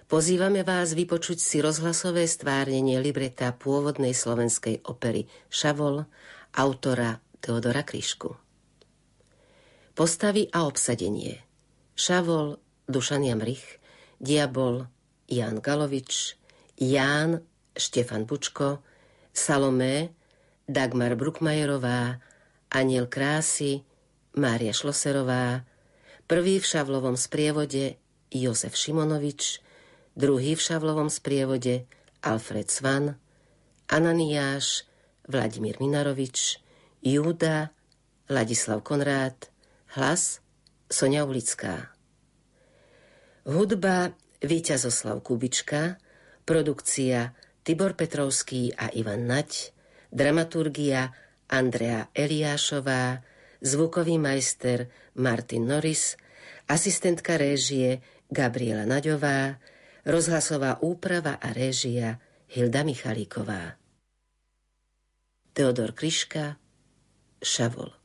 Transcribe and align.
pozývame 0.05 0.69
vás 0.69 0.93
vypočuť 0.93 1.41
si 1.41 1.65
rozhlasové 1.65 2.29
stvárnenie 2.29 3.01
libreta 3.01 3.57
pôvodnej 3.57 4.13
slovenskej 4.13 4.85
opery 4.85 5.25
Šavol 5.49 6.05
autora 6.53 7.17
Teodora 7.41 7.89
Kryšku. 7.89 8.42
Postavy 9.93 10.49
a 10.57 10.65
obsadenie. 10.65 11.45
Šavol, 11.93 12.57
Dušan 12.89 13.29
Jamrich, 13.29 13.77
Diabol, 14.17 14.89
Jan 15.29 15.61
Galovič, 15.61 16.41
Ján, 16.81 17.45
Štefan 17.77 18.25
Bučko, 18.25 18.81
Salomé, 19.37 20.17
Dagmar 20.65 21.13
Brukmajerová, 21.13 22.25
Aniel 22.73 23.05
Krásy, 23.05 23.85
Mária 24.33 24.73
Šloserová, 24.73 25.69
prvý 26.25 26.57
v 26.57 26.65
Šavlovom 26.65 27.21
sprievode 27.21 28.01
Jozef 28.33 28.73
Šimonovič, 28.73 29.61
druhý 30.17 30.57
v 30.57 30.65
Šavlovom 30.65 31.13
sprievode 31.13 31.85
Alfred 32.25 32.73
Svan, 32.73 33.21
Ananiáš, 33.93 34.89
Vladimír 35.29 35.77
Minarovič, 35.85 36.65
Júda, 37.05 37.77
Ladislav 38.33 38.81
Konrád, 38.81 39.52
Hlas 39.93 40.41
Sonia 40.89 41.29
Ulická. 41.29 41.93
Hudba 43.45 44.17
Víťazoslav 44.41 45.21
Kubička, 45.21 46.01
produkcia 46.49 47.37
Tibor 47.61 47.93
Petrovský 47.93 48.73
a 48.73 48.89
Ivan 48.97 49.29
Nať, 49.29 49.77
dramaturgia 50.09 51.13
Andrea 51.45 52.09
Eliášová, 52.17 53.21
zvukový 53.61 54.17
majster 54.17 54.89
Martin 55.21 55.69
Norris, 55.69 56.17
asistentka 56.73 57.37
réžie 57.37 58.01
Gabriela 58.33 58.89
Naďová, 58.89 59.61
rozhlasová 60.09 60.81
úprava 60.81 61.37
a 61.37 61.53
réžia 61.53 62.17
Hilda 62.49 62.81
Michalíková. 62.81 63.77
Teodor 65.53 65.93
Kryška, 65.93 66.57
Šavol. 67.45 68.02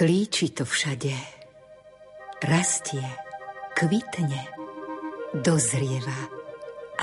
Klíči 0.00 0.56
to 0.56 0.64
všade. 0.64 1.12
Rastie, 2.40 3.04
kvitne, 3.76 4.48
dozrieva 5.44 6.16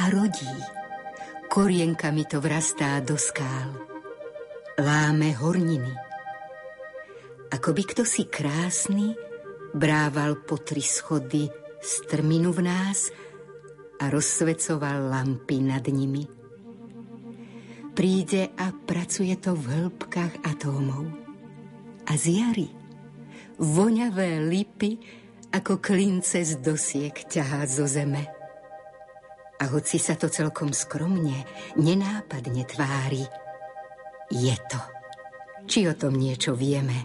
a 0.01 0.09
rodí. 0.09 0.49
Korienkami 1.45 2.25
to 2.25 2.41
vrastá 2.41 2.97
do 3.05 3.13
skál. 3.13 3.77
Láme 4.81 5.29
horniny. 5.37 5.93
Ako 7.53 7.77
by 7.77 7.83
kto 7.85 8.01
si 8.01 8.25
krásny 8.25 9.13
brával 9.77 10.41
po 10.41 10.57
tri 10.57 10.81
schody 10.81 11.45
strminu 11.77 12.49
v 12.49 12.65
nás 12.65 13.13
a 14.01 14.09
rozsvecoval 14.09 15.13
lampy 15.13 15.61
nad 15.61 15.85
nimi. 15.85 16.25
Príde 17.93 18.57
a 18.57 18.73
pracuje 18.73 19.37
to 19.37 19.53
v 19.53 19.85
hĺbkach 19.85 20.49
atómov. 20.49 21.05
A 22.09 22.17
z 22.17 22.41
jary 22.41 22.76
voňavé 23.57 24.41
lipy 24.45 25.01
ako 25.53 25.81
klince 25.81 26.45
z 26.45 26.61
dosiek 26.61 27.13
ťahá 27.13 27.65
zo 27.65 27.89
zeme. 27.89 28.29
A 29.57 29.63
hoci 29.73 29.97
sa 29.97 30.13
to 30.13 30.29
celkom 30.29 30.69
skromne, 30.69 31.41
nenápadne 31.81 32.61
tvári, 32.69 33.25
je 34.29 34.55
to. 34.69 34.81
Či 35.65 35.89
o 35.89 35.93
tom 35.97 36.13
niečo 36.13 36.53
vieme 36.53 36.95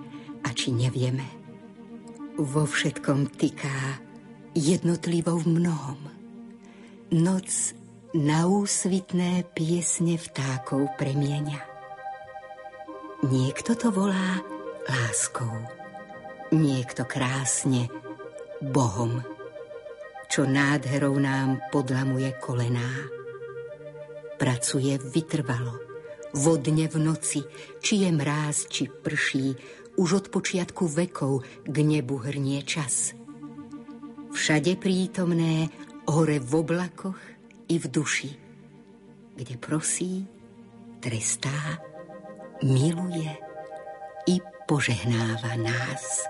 a 0.45 0.53
či 0.53 0.71
nevieme. 0.71 1.25
Vo 2.37 2.69
všetkom 2.69 3.33
tyká 3.41 3.99
jednotlivo 4.53 5.41
v 5.41 5.47
mnohom. 5.49 6.01
Noc 7.13 7.73
na 8.13 8.45
úsvitné 8.45 9.49
piesne 9.57 10.21
vtákov 10.21 10.93
premieňa. 11.01 11.61
Niekto 13.25 13.73
to 13.79 13.89
volá 13.89 14.45
láskou 14.85 15.82
niekto 16.53 17.09
krásne 17.09 17.89
Bohom, 18.61 19.25
čo 20.29 20.45
nádherou 20.45 21.17
nám 21.17 21.59
podlamuje 21.73 22.31
kolená. 22.39 23.09
Pracuje 24.37 25.01
vytrvalo, 25.01 25.81
vodne 26.37 26.87
v 26.89 26.97
noci, 27.01 27.41
či 27.81 28.07
je 28.07 28.11
mráz, 28.13 28.69
či 28.69 28.89
prší, 28.89 29.57
už 29.97 30.25
od 30.25 30.27
počiatku 30.33 30.89
vekov 30.89 31.45
k 31.65 31.77
nebu 31.85 32.17
hrnie 32.21 32.65
čas. 32.65 33.13
Všade 34.33 34.81
prítomné, 34.81 35.69
hore 36.09 36.41
v 36.41 36.53
oblakoch 36.57 37.21
i 37.69 37.77
v 37.77 37.87
duši, 37.93 38.31
kde 39.37 39.55
prosí, 39.61 40.25
trestá, 41.01 41.81
miluje 42.65 43.29
i 44.27 44.41
požehnáva 44.67 45.55
nás. 45.59 46.27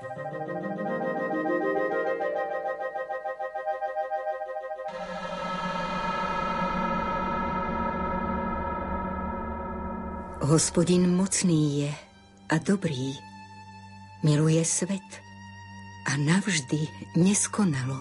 Hospodin 10.42 11.08
mocný 11.08 11.86
je 11.86 11.92
a 12.52 12.56
dobrý, 12.60 13.16
miluje 14.20 14.60
svet 14.68 15.08
a 16.04 16.18
navždy 16.20 17.16
neskonalo. 17.16 17.96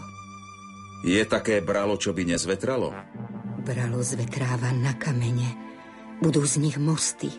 Je 1.08 1.24
také 1.24 1.64
bralo, 1.64 1.96
čo 1.96 2.12
by 2.12 2.28
nezvetralo? 2.28 2.92
Bralo 3.62 4.04
zvetráva 4.04 4.74
na 4.76 4.98
kamene, 4.98 5.72
Budú 6.22 6.46
z 6.46 6.62
nich 6.62 6.78
mosty 6.78 7.34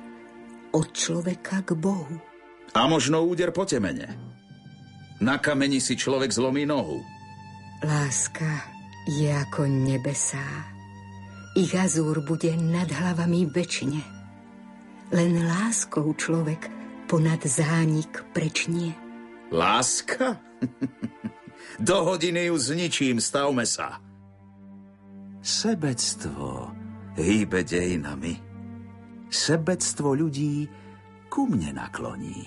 od 0.74 0.90
človeka 0.90 1.62
k 1.62 1.78
Bohu. 1.78 2.31
A 2.72 2.88
možno 2.88 3.20
úder 3.24 3.52
po 3.52 3.68
temene. 3.68 4.08
Na 5.20 5.38
kameni 5.38 5.78
si 5.78 5.94
človek 5.94 6.32
zlomí 6.32 6.66
nohu. 6.66 7.04
Láska 7.84 8.48
je 9.06 9.28
ako 9.28 9.68
nebesá. 9.68 10.72
Ich 11.52 11.76
azúr 11.76 12.24
bude 12.24 12.56
nad 12.56 12.88
hlavami 12.88 13.44
väčšine. 13.50 14.00
Len 15.12 15.32
láskou 15.44 16.16
človek 16.16 16.72
ponad 17.04 17.44
zánik 17.44 18.24
prečnie. 18.32 18.96
Láska? 19.52 20.40
Do 21.86 22.08
hodiny 22.08 22.48
ju 22.48 22.56
zničím, 22.56 23.20
stavme 23.20 23.68
sa. 23.68 24.00
Sebectvo 25.44 26.72
hýbe 27.20 27.60
dejinami 27.60 28.52
sebectvo 29.32 30.12
ľudí 30.12 30.68
ku 31.32 31.48
mne 31.48 31.80
nakloní. 31.80 32.44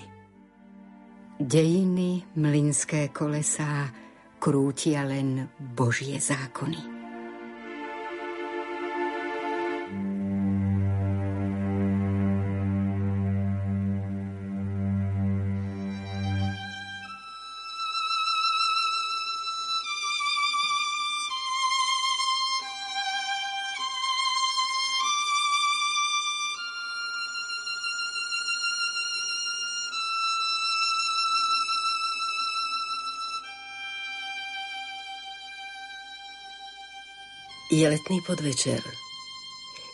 Dejiny, 1.36 2.24
mlinské 2.32 3.12
kolesá 3.12 3.92
krútia 4.40 5.04
len 5.04 5.44
Božie 5.60 6.16
zákony. 6.16 6.95
Je 37.76 37.84
letný 37.84 38.24
podvečer. 38.24 38.80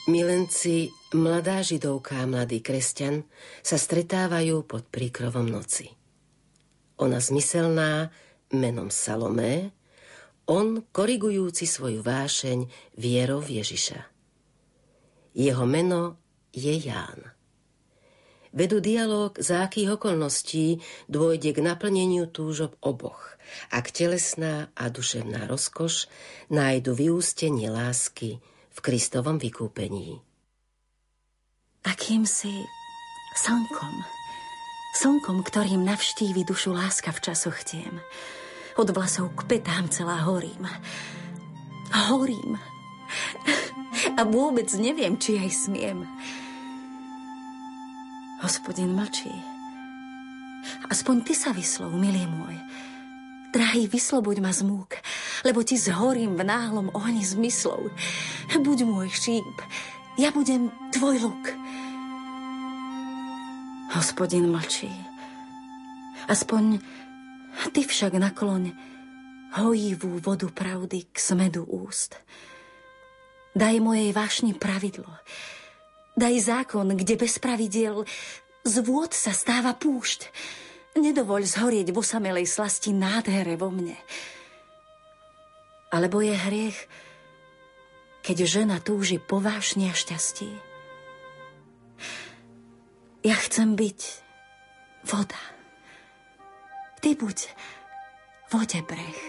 Milenci, 0.06 0.94
mladá 1.18 1.66
židovka 1.66 2.22
a 2.22 2.30
mladý 2.30 2.62
kresťan 2.62 3.26
sa 3.58 3.74
stretávajú 3.74 4.62
pod 4.70 4.86
príkrovom 4.86 5.50
noci. 5.50 5.90
Ona 7.02 7.18
zmyselná 7.18 8.06
menom 8.54 8.86
Salomé, 8.86 9.74
on 10.46 10.86
korigujúci 10.94 11.66
svoju 11.66 12.06
vášeň 12.06 12.70
vierou 13.02 13.42
Ježiša. 13.42 13.98
Jeho 15.34 15.66
meno 15.66 16.22
je 16.54 16.78
Ján 16.78 17.34
vedú 18.52 18.78
dialog, 18.78 19.34
za 19.40 19.64
akých 19.66 19.96
okolností 19.98 20.80
dôjde 21.08 21.56
k 21.56 21.64
naplneniu 21.64 22.28
túžob 22.28 22.76
oboch, 22.84 23.36
ak 23.72 23.90
telesná 23.90 24.68
a 24.76 24.92
duševná 24.92 25.48
rozkoš 25.48 26.06
nájdu 26.52 26.92
vyústenie 26.92 27.72
lásky 27.72 28.38
v 28.72 28.78
Kristovom 28.78 29.40
vykúpení. 29.40 30.20
Akýmsi 31.82 32.62
slnkom, 33.34 33.94
slnkom, 35.00 35.42
ktorým 35.42 35.82
navštívi 35.82 36.46
dušu 36.46 36.70
láska 36.70 37.10
v 37.10 37.22
časoch 37.24 37.58
tiem. 37.66 37.98
Od 38.78 38.88
vlasov 38.88 39.34
k 39.36 39.56
petám 39.56 39.90
celá 39.92 40.24
horím. 40.24 40.64
Horím. 41.92 42.56
A 44.16 44.24
vôbec 44.24 44.68
neviem, 44.80 45.20
či 45.20 45.36
aj 45.36 45.50
smiem. 45.68 46.08
Hospodin 48.42 48.90
mlčí. 48.90 49.30
Aspoň 50.90 51.22
ty 51.22 51.30
sa 51.30 51.54
vyslov, 51.54 51.94
milý 51.94 52.26
môj. 52.26 52.58
Drahý, 53.54 53.86
vysloboď 53.86 54.42
ma 54.42 54.50
z 54.50 54.66
múk, 54.66 54.98
lebo 55.46 55.62
ti 55.62 55.78
zhorím 55.78 56.34
v 56.34 56.42
náhlom 56.42 56.90
ohni 56.90 57.22
zmyslov. 57.22 57.94
Buď 58.50 58.82
môj 58.82 59.14
šíp, 59.14 59.56
ja 60.18 60.34
budem 60.34 60.74
tvoj 60.90 61.22
luk. 61.22 61.44
Hospodin 63.94 64.50
mlčí. 64.50 64.90
Aspoň 66.26 66.82
ty 67.70 67.86
však 67.86 68.18
nakloň 68.18 68.74
hojivú 69.54 70.18
vodu 70.18 70.50
pravdy 70.50 71.06
k 71.12 71.14
smedu 71.14 71.62
úst. 71.62 72.18
Daj 73.54 73.78
mojej 73.78 74.10
vášni 74.10 74.56
pravidlo, 74.56 75.14
Daj 76.12 76.34
zákon, 76.44 76.92
kde 76.92 77.16
bez 77.16 77.40
pravidiel 77.40 78.04
z 78.62 78.74
vôd 78.84 79.16
sa 79.16 79.32
stáva 79.32 79.72
púšť. 79.72 80.28
Nedovoľ 80.92 81.42
zhorieť 81.48 81.88
vo 81.90 82.04
samelej 82.04 82.44
slasti 82.44 82.92
nádhere 82.92 83.56
vo 83.56 83.72
mne. 83.72 83.96
Alebo 85.88 86.20
je 86.20 86.36
hriech, 86.36 86.78
keď 88.20 88.36
žena 88.44 88.76
túži 88.78 89.16
po 89.16 89.40
vášni 89.40 89.88
a 89.88 89.96
šťastí. 89.96 90.52
Ja 93.24 93.36
chcem 93.40 93.72
byť 93.72 94.00
voda. 95.08 95.42
Ty 97.00 97.18
buď 97.18 97.38
vode 98.52 98.80
breh. 98.84 99.20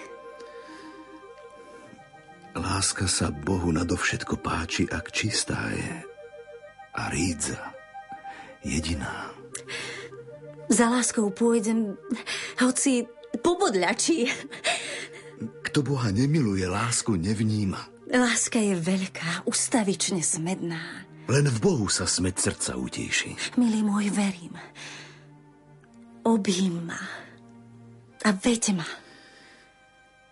Láska 2.54 3.10
sa 3.10 3.34
Bohu 3.34 3.74
nadovšetko 3.74 4.38
páči, 4.38 4.86
ak 4.86 5.10
čistá 5.10 5.74
je 5.74 6.13
a 6.94 7.10
rídza 7.10 7.74
jediná. 8.64 9.34
Za 10.70 10.90
láskou 10.90 11.30
pôjdem, 11.30 12.00
hoci 12.62 13.06
pobodľačí. 13.44 14.32
Kto 15.70 15.84
Boha 15.84 16.10
nemiluje, 16.14 16.64
lásku 16.66 17.18
nevníma. 17.18 17.82
Láska 18.14 18.62
je 18.62 18.78
veľká, 18.78 19.50
ustavične 19.50 20.22
smedná. 20.22 21.06
Len 21.26 21.46
v 21.50 21.58
Bohu 21.60 21.88
sa 21.90 22.06
smed 22.06 22.38
srdca 22.38 22.78
utíši. 22.78 23.58
Milý 23.58 23.82
môj, 23.82 24.12
verím. 24.14 24.54
Objím 26.24 26.88
ma 26.88 27.02
a 28.24 28.30
veď 28.32 28.80
ma. 28.80 28.88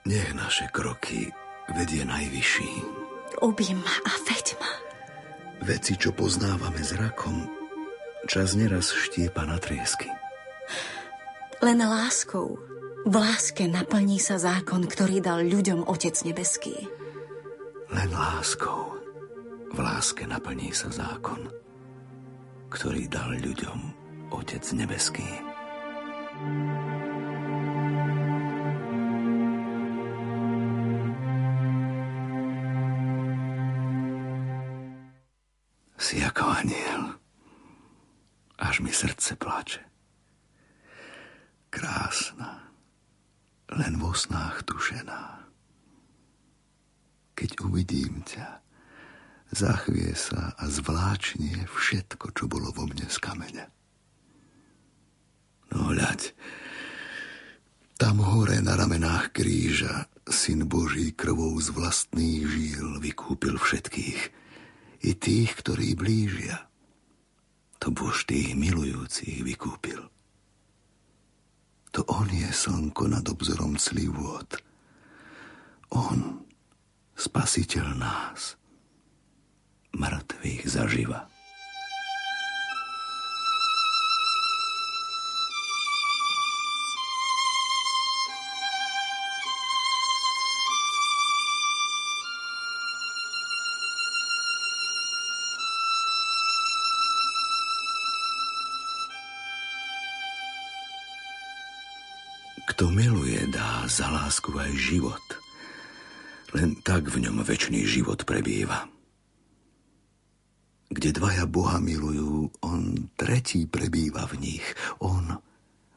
Nech 0.07 0.31
naše 0.33 0.71
kroky 0.71 1.29
vedie 1.75 2.07
najvyšší. 2.07 2.71
Objím 3.43 3.83
ma 3.83 3.95
a 4.07 4.11
veď 4.29 4.55
ma. 4.61 4.90
Veci, 5.61 5.93
čo 5.93 6.09
poznávame 6.09 6.81
zrakom, 6.81 7.45
čas 8.25 8.57
neraz 8.57 8.89
štiepa 8.89 9.45
na 9.45 9.61
triesky. 9.61 10.09
Len 11.61 11.77
láskou, 11.77 12.57
v 13.05 13.13
láske 13.13 13.69
naplní 13.69 14.17
sa 14.17 14.41
zákon, 14.41 14.89
ktorý 14.89 15.21
dal 15.21 15.45
ľuďom 15.45 15.85
Otec 15.85 16.17
nebeský. 16.25 16.73
Len 17.93 18.09
láskou, 18.09 18.97
v 19.69 19.77
láske 19.77 20.25
naplní 20.25 20.73
sa 20.73 20.89
zákon, 20.89 21.45
ktorý 22.73 23.05
dal 23.05 23.37
ľuďom 23.37 23.79
Otec 24.33 24.65
nebeský. 24.73 25.29
thank 26.41 26.75
you 26.75 26.80
Si 36.01 36.17
ako 36.17 36.49
aniel. 36.49 37.13
Až 38.57 38.81
mi 38.81 38.89
srdce 38.89 39.37
plače. 39.37 39.85
Krásna, 41.69 42.73
len 43.69 44.01
vo 44.01 44.09
snách 44.17 44.65
tušená. 44.65 45.45
Keď 47.37 47.49
uvidím 47.61 48.25
ťa, 48.25 48.65
zachvie 49.53 50.17
sa 50.17 50.57
a 50.57 50.65
zvláčnie 50.65 51.69
všetko, 51.69 52.33
čo 52.33 52.49
bolo 52.49 52.73
vo 52.73 52.89
mne 52.89 53.05
z 53.05 53.17
kameňa. 53.21 53.65
No 55.69 55.93
hľaď, 55.93 56.33
tam 58.01 58.25
hore 58.25 58.57
na 58.57 58.73
ramenách 58.73 59.37
kríža 59.37 60.09
Syn 60.25 60.65
Boží 60.65 61.13
krvou 61.13 61.53
z 61.61 61.69
vlastných 61.69 62.41
žíl 62.49 62.97
vykúpil 62.97 63.61
všetkých– 63.61 64.21
i 65.01 65.17
tých, 65.17 65.57
ktorí 65.57 65.97
blížia. 65.97 66.69
To 67.81 67.89
Bož 67.89 68.29
tých 68.29 68.53
milujúcich 68.53 69.41
vykúpil. 69.41 70.05
To 71.91 72.01
On 72.07 72.29
je 72.29 72.47
slnko 72.47 73.09
nad 73.09 73.25
obzorom 73.25 73.75
slivôd. 73.75 74.47
On, 75.91 76.45
spasiteľ 77.17 77.87
nás, 77.97 78.55
mŕtvych 79.91 80.63
zaživa. 80.69 81.30
Za 103.91 104.07
lásku 104.07 104.55
aj 104.55 104.71
život. 104.71 105.25
Len 106.55 106.79
tak 106.79 107.11
v 107.11 107.27
ňom 107.27 107.43
väčší 107.43 107.83
život 107.83 108.23
prebýva. 108.23 108.87
Kde 110.91 111.15
dvaja 111.15 111.47
Boha 111.47 111.79
milujú, 111.79 112.51
on 112.63 113.11
tretí 113.15 113.67
prebýva 113.67 114.27
v 114.27 114.43
nich. 114.51 114.65
On, 114.99 115.39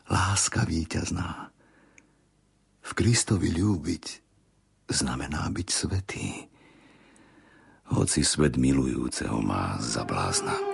láska 0.07 0.67
víťazná. 0.67 1.51
V 2.83 2.91
Kristovi 2.95 3.51
ľúbiť 3.55 4.05
znamená 4.91 5.51
byť 5.51 5.69
svetý. 5.71 6.47
Hoci 7.91 8.23
svet 8.23 8.55
milujúceho 8.55 9.39
má 9.43 9.79
za 9.83 10.07
blázna. 10.07 10.74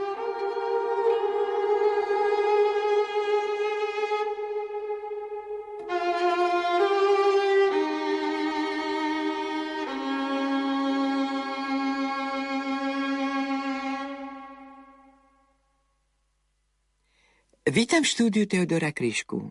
Vítam 17.71 18.03
v 18.03 18.11
štúdiu 18.11 18.51
Teodora 18.51 18.91
Kryšku, 18.91 19.47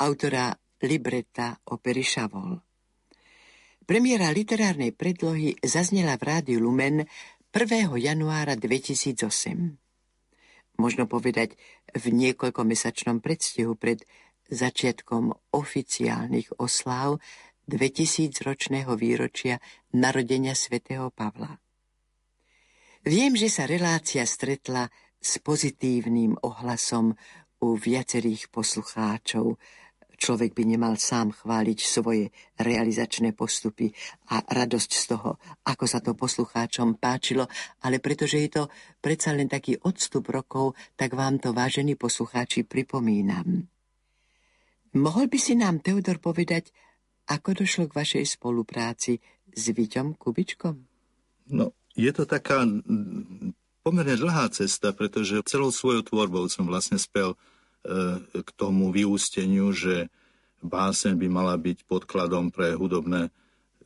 autora 0.00 0.56
libreta 0.88 1.60
opery 1.68 2.00
Šavol. 2.00 2.56
Premiéra 3.84 4.32
literárnej 4.32 4.96
predlohy 4.96 5.52
zaznela 5.60 6.16
v 6.16 6.32
rádiu 6.32 6.64
Lumen 6.64 7.04
1. 7.52 7.92
januára 8.00 8.56
2008. 8.56 9.20
Možno 10.80 11.04
povedať 11.04 11.60
v 11.92 12.04
niekoľkomesačnom 12.08 13.20
predstihu 13.20 13.76
pred 13.76 14.00
začiatkom 14.48 15.36
oficiálnych 15.52 16.56
osláv 16.56 17.20
2000-ročného 17.68 18.96
výročia 18.96 19.60
narodenia 19.92 20.56
svätého 20.56 21.12
Pavla. 21.12 21.60
Viem, 23.04 23.36
že 23.36 23.52
sa 23.52 23.68
relácia 23.68 24.24
stretla 24.24 24.88
s 25.20 25.36
pozitívnym 25.44 26.40
ohlasom 26.40 27.12
u 27.62 27.74
viacerých 27.74 28.50
poslucháčov. 28.50 29.58
Človek 30.18 30.50
by 30.50 30.62
nemal 30.66 30.98
sám 30.98 31.30
chváliť 31.30 31.78
svoje 31.78 32.34
realizačné 32.58 33.38
postupy 33.38 33.94
a 34.34 34.42
radosť 34.42 34.90
z 34.90 35.04
toho, 35.14 35.38
ako 35.62 35.84
sa 35.86 36.02
to 36.02 36.18
poslucháčom 36.18 36.98
páčilo, 36.98 37.46
ale 37.86 38.02
pretože 38.02 38.42
je 38.42 38.50
to 38.50 38.62
predsa 38.98 39.30
len 39.30 39.46
taký 39.46 39.78
odstup 39.78 40.26
rokov, 40.26 40.74
tak 40.98 41.14
vám 41.14 41.38
to, 41.38 41.54
vážení 41.54 41.94
poslucháči, 41.94 42.66
pripomínam. 42.66 43.70
Mohol 44.98 45.30
by 45.30 45.38
si 45.38 45.54
nám, 45.54 45.78
Teodor, 45.86 46.18
povedať, 46.18 46.74
ako 47.30 47.62
došlo 47.62 47.86
k 47.86 47.96
vašej 48.02 48.24
spolupráci 48.26 49.22
s 49.54 49.70
Viťom 49.70 50.18
Kubičkom? 50.18 50.74
No, 51.54 51.70
je 51.94 52.10
to 52.10 52.26
taká 52.26 52.66
pomerne 53.86 54.16
dlhá 54.18 54.50
cesta, 54.50 54.90
pretože 54.90 55.46
celou 55.46 55.70
svojou 55.70 56.02
tvorbou 56.02 56.50
som 56.50 56.66
vlastne 56.66 56.98
spel 56.98 57.38
k 58.44 58.50
tomu 58.58 58.90
vyústeniu, 58.92 59.72
že 59.72 60.10
básen 60.62 61.14
by 61.14 61.28
mala 61.30 61.54
byť 61.54 61.86
podkladom 61.86 62.50
pre 62.50 62.74
hudobné, 62.74 63.30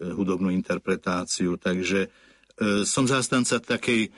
e, 0.00 0.08
hudobnú 0.08 0.49
interpretáciu. 0.49 1.61
Takže 1.61 2.08
e, 2.08 2.08
som 2.88 3.04
zástanca 3.04 3.61
takej 3.61 4.08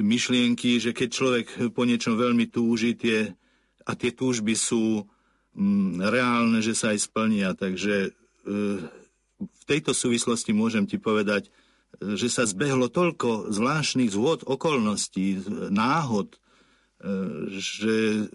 myšlienky, 0.00 0.80
že 0.80 0.92
keď 0.92 1.08
človek 1.08 1.46
po 1.72 1.84
niečom 1.84 2.16
veľmi 2.16 2.48
túži 2.48 2.96
tie, 2.96 3.32
a 3.86 3.92
tie 3.94 4.12
túžby 4.12 4.56
sú 4.56 5.04
mm, 5.54 6.02
reálne, 6.02 6.60
že 6.60 6.76
sa 6.76 6.92
aj 6.92 6.98
splnia. 7.06 7.54
Takže 7.54 8.12
v 9.36 9.64
tejto 9.66 9.90
súvislosti 9.90 10.54
môžem 10.54 10.86
ti 10.86 11.02
povedať, 11.02 11.50
že 11.96 12.28
sa 12.28 12.44
zbehlo 12.44 12.92
toľko 12.92 13.50
zvláštnych 13.50 14.12
zvod 14.12 14.44
okolností, 14.44 15.42
náhod, 15.72 16.36
e, 16.36 16.38
že 17.56 18.26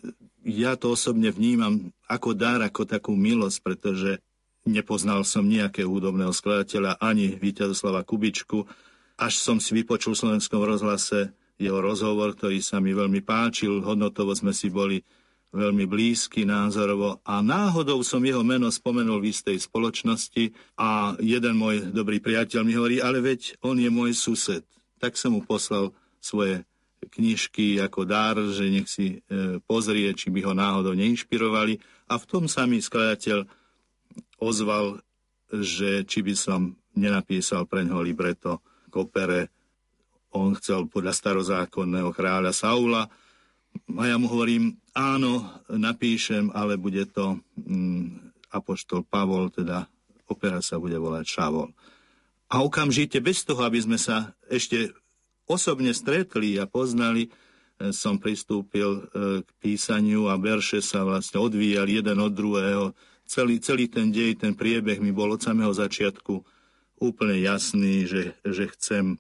ja 0.46 0.74
to 0.78 0.94
osobne 0.94 1.30
vnímam 1.30 1.94
ako 2.10 2.34
dar, 2.34 2.60
ako 2.62 2.86
takú 2.86 3.14
milosť, 3.14 3.58
pretože 3.62 4.12
nepoznal 4.66 5.26
som 5.26 5.46
nejakého 5.46 5.90
hudobného 5.90 6.34
skladateľa 6.34 7.02
ani 7.02 7.38
Víťazoslava 7.38 8.06
Kubičku, 8.06 8.66
až 9.22 9.34
som 9.38 9.62
si 9.62 9.78
vypočul 9.78 10.18
v 10.18 10.22
slovenskom 10.26 10.62
rozhlase 10.66 11.34
jeho 11.62 11.78
rozhovor, 11.78 12.34
ktorý 12.34 12.58
sa 12.58 12.82
mi 12.82 12.90
veľmi 12.94 13.22
páčil, 13.22 13.86
hodnotovo 13.86 14.34
sme 14.34 14.50
si 14.50 14.74
boli 14.74 15.06
veľmi 15.52 15.84
blízky 15.84 16.48
názorovo 16.48 17.20
a 17.28 17.44
náhodou 17.44 18.02
som 18.08 18.24
jeho 18.24 18.42
meno 18.42 18.72
spomenul 18.72 19.20
v 19.20 19.36
istej 19.36 19.60
spoločnosti 19.60 20.56
a 20.80 21.14
jeden 21.20 21.60
môj 21.60 21.92
dobrý 21.92 22.24
priateľ 22.24 22.62
mi 22.64 22.74
hovorí, 22.74 22.98
ale 23.04 23.20
veď 23.20 23.60
on 23.62 23.76
je 23.76 23.92
môj 23.92 24.16
sused. 24.16 24.64
Tak 24.98 25.20
som 25.20 25.36
mu 25.36 25.44
poslal 25.44 25.92
svoje 26.24 26.64
knižky 27.10 27.82
ako 27.82 28.06
dar, 28.06 28.38
že 28.38 28.70
nech 28.70 28.86
si 28.86 29.18
e, 29.18 29.58
pozrie, 29.66 30.14
či 30.14 30.30
by 30.30 30.46
ho 30.46 30.54
náhodou 30.54 30.94
neinšpirovali 30.94 31.82
a 32.12 32.20
v 32.20 32.26
tom 32.30 32.46
sa 32.46 32.70
mi 32.70 32.78
skladateľ 32.78 33.48
ozval, 34.38 35.02
že 35.50 36.06
či 36.06 36.20
by 36.22 36.34
som 36.38 36.78
nenapísal 36.94 37.66
pre 37.66 37.82
ňoho 37.88 38.04
libreto 38.04 38.62
k 38.92 38.94
opere. 39.00 39.50
On 40.32 40.54
chcel 40.56 40.88
podľa 40.88 41.16
starozákonného 41.16 42.12
kráľa 42.14 42.52
Saula 42.54 43.04
a 43.92 44.04
ja 44.04 44.16
mu 44.20 44.28
hovorím, 44.28 44.80
áno, 44.96 45.48
napíšem, 45.72 46.52
ale 46.52 46.76
bude 46.76 47.08
to 47.08 47.40
mm, 47.56 48.36
Apoštol 48.52 49.08
Pavol, 49.08 49.52
teda 49.52 49.88
opera 50.28 50.60
sa 50.64 50.80
bude 50.80 50.96
volať 50.96 51.26
Šavol. 51.28 51.72
A 52.52 52.64
okamžite, 52.64 53.24
bez 53.24 53.48
toho, 53.48 53.64
aby 53.64 53.80
sme 53.80 53.96
sa 53.96 54.36
ešte 54.52 54.92
osobne 55.52 55.92
stretli 55.92 56.56
a 56.56 56.66
poznali, 56.66 57.28
e, 57.28 57.30
som 57.92 58.16
pristúpil 58.16 58.90
e, 58.96 59.02
k 59.44 59.50
písaniu 59.60 60.32
a 60.32 60.40
verše 60.40 60.80
sa 60.80 61.04
vlastne 61.04 61.44
odvíjali 61.44 62.00
jeden 62.00 62.18
od 62.24 62.32
druhého. 62.32 62.96
Celý, 63.28 63.60
celý 63.60 63.92
ten 63.92 64.12
dej, 64.12 64.40
ten 64.40 64.56
priebeh 64.56 65.04
mi 65.04 65.12
bol 65.12 65.36
od 65.36 65.44
samého 65.44 65.72
začiatku 65.76 66.40
úplne 67.04 67.36
jasný, 67.44 68.08
že, 68.08 68.24
že 68.48 68.72
chcem 68.72 69.16
e, 69.16 69.18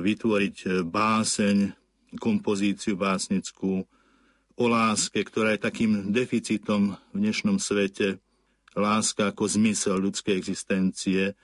vytvoriť 0.00 0.88
báseň, 0.88 1.76
kompozíciu 2.16 2.96
básnickú 2.96 3.84
o 4.58 4.64
láske, 4.66 5.20
ktorá 5.20 5.52
je 5.54 5.60
takým 5.60 6.08
deficitom 6.08 6.96
v 7.12 7.16
dnešnom 7.20 7.60
svete. 7.60 8.16
Láska 8.72 9.30
ako 9.30 9.44
zmysel 9.44 10.00
ľudskej 10.00 10.34
existencie 10.34 11.36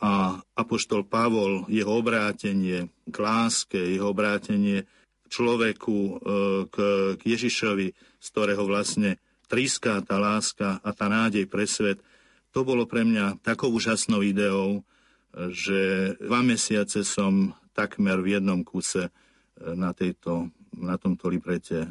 a 0.00 0.40
Apoštol 0.56 1.04
Pavol, 1.04 1.68
jeho 1.68 2.00
obrátenie 2.00 2.88
k 3.04 3.16
láske, 3.20 3.76
jeho 3.76 4.10
obrátenie 4.10 4.88
k 4.88 5.26
človeku, 5.28 5.98
e, 6.00 6.12
k, 6.72 6.76
k 7.20 7.22
Ježišovi, 7.22 7.88
z 7.94 8.26
ktorého 8.32 8.64
vlastne 8.64 9.20
tríská 9.46 10.00
tá 10.00 10.16
láska 10.16 10.80
a 10.80 10.90
tá 10.96 11.06
nádej 11.12 11.44
pre 11.44 11.68
svet, 11.68 12.00
to 12.50 12.64
bolo 12.66 12.88
pre 12.88 13.06
mňa 13.06 13.44
takou 13.44 13.70
úžasnou 13.70 14.26
ideou, 14.26 14.82
že 15.54 16.14
dva 16.18 16.42
mesiace 16.42 17.06
som 17.06 17.54
takmer 17.70 18.18
v 18.18 18.40
jednom 18.40 18.66
kuse 18.66 19.14
na, 19.60 19.94
tejto, 19.94 20.50
na 20.74 20.96
tomto 20.96 21.28
librete 21.30 21.86
e, 21.86 21.90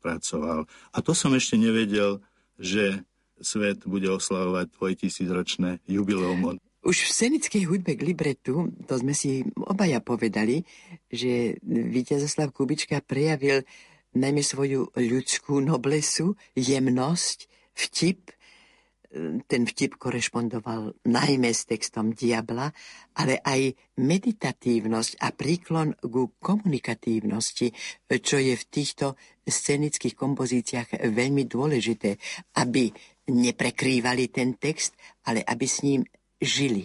pracoval. 0.00 0.64
A 0.94 0.98
to 1.02 1.12
som 1.12 1.34
ešte 1.34 1.58
nevedel, 1.58 2.22
že 2.56 3.02
svet 3.42 3.82
bude 3.84 4.06
oslavovať 4.08 4.70
dvojtisícročné 4.78 5.82
jubileum. 5.90 6.56
Už 6.84 7.08
v 7.08 7.14
scenickej 7.16 7.64
hudbe 7.64 7.96
k 7.96 8.04
libretu, 8.04 8.68
to 8.84 8.94
sme 9.00 9.16
si 9.16 9.40
obaja 9.56 10.04
povedali, 10.04 10.60
že 11.08 11.56
Víťazoslav 11.64 12.52
Kubička 12.52 13.00
prejavil 13.00 13.64
najmä 14.12 14.44
svoju 14.44 14.92
ľudskú 14.92 15.64
noblesu, 15.64 16.36
jemnosť, 16.52 17.48
vtip, 17.72 18.36
ten 19.46 19.62
vtip 19.62 19.94
korešpondoval 19.94 21.06
najmä 21.06 21.50
s 21.54 21.70
textom 21.70 22.10
Diabla, 22.10 22.74
ale 23.14 23.38
aj 23.40 23.70
meditatívnosť 24.02 25.22
a 25.22 25.30
príklon 25.30 25.94
ku 26.02 26.34
komunikatívnosti, 26.42 27.70
čo 28.10 28.36
je 28.42 28.58
v 28.58 28.64
týchto 28.68 29.14
scenických 29.46 30.18
kompozíciách 30.18 31.06
veľmi 31.14 31.46
dôležité, 31.46 32.18
aby 32.58 32.90
neprekrývali 33.30 34.34
ten 34.34 34.58
text, 34.58 34.98
ale 35.30 35.46
aby 35.46 35.64
s 35.64 35.86
ním 35.86 36.02
žili. 36.44 36.84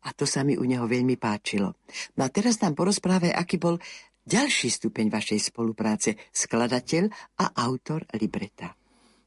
A 0.00 0.16
to 0.16 0.24
sa 0.24 0.40
mi 0.40 0.56
u 0.56 0.64
neho 0.64 0.88
veľmi 0.88 1.20
páčilo. 1.20 1.76
No 2.16 2.24
a 2.24 2.32
teraz 2.32 2.56
nám 2.64 2.72
porozprávaj, 2.72 3.36
aký 3.36 3.60
bol 3.60 3.76
ďalší 4.24 4.72
stupeň 4.72 5.12
vašej 5.12 5.52
spolupráce, 5.52 6.16
skladateľ 6.32 7.12
a 7.42 7.52
autor 7.68 8.08
libreta. 8.16 8.72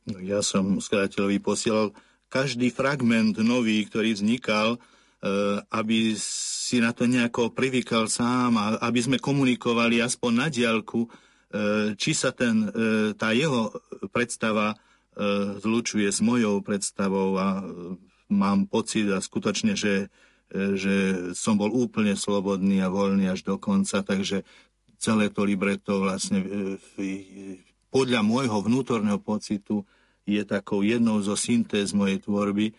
No, 0.10 0.20
ja 0.20 0.44
som 0.44 0.82
skladateľovi 0.82 1.38
posielal 1.40 1.96
každý 2.28 2.74
fragment 2.74 3.38
nový, 3.40 3.86
ktorý 3.86 4.18
vznikal, 4.18 4.75
e, 4.75 4.78
aby 5.70 6.18
si 6.18 6.82
na 6.82 6.90
to 6.92 7.06
nejako 7.06 7.54
privykal 7.54 8.10
sám 8.10 8.58
a 8.58 8.66
aby 8.84 9.00
sme 9.00 9.18
komunikovali 9.22 10.02
aspoň 10.02 10.32
na 10.34 10.48
diálku, 10.50 11.06
e, 11.06 11.10
či 11.94 12.12
sa 12.18 12.34
ten, 12.34 12.66
e, 12.66 13.13
tá 13.13 13.32
jeho 13.36 13.72
predstava 14.10 14.74
zlučuje 15.62 16.10
s 16.10 16.25
mojou 16.25 16.66
predstavou 16.66 17.38
a 17.38 17.62
mám 18.30 18.70
pocit 18.70 19.10
a 19.12 19.20
skutočne, 19.20 19.75
že, 19.75 20.12
že 20.51 20.96
som 21.34 21.58
bol 21.58 21.72
úplne 21.72 22.13
slobodný 22.13 22.80
a 22.84 22.92
voľný 22.94 23.32
až 23.32 23.44
do 23.44 23.56
konca, 23.58 24.06
takže 24.06 24.46
celé 25.01 25.27
to 25.27 25.44
libreto 25.44 26.00
vlastne 26.00 26.44
podľa 27.94 28.22
môjho 28.25 28.58
vnútorného 28.63 29.20
pocitu 29.22 29.86
je 30.24 30.39
takou 30.48 30.82
jednou 30.82 31.20
zo 31.20 31.36
syntéz 31.36 31.92
mojej 31.92 32.24
tvorby 32.24 32.72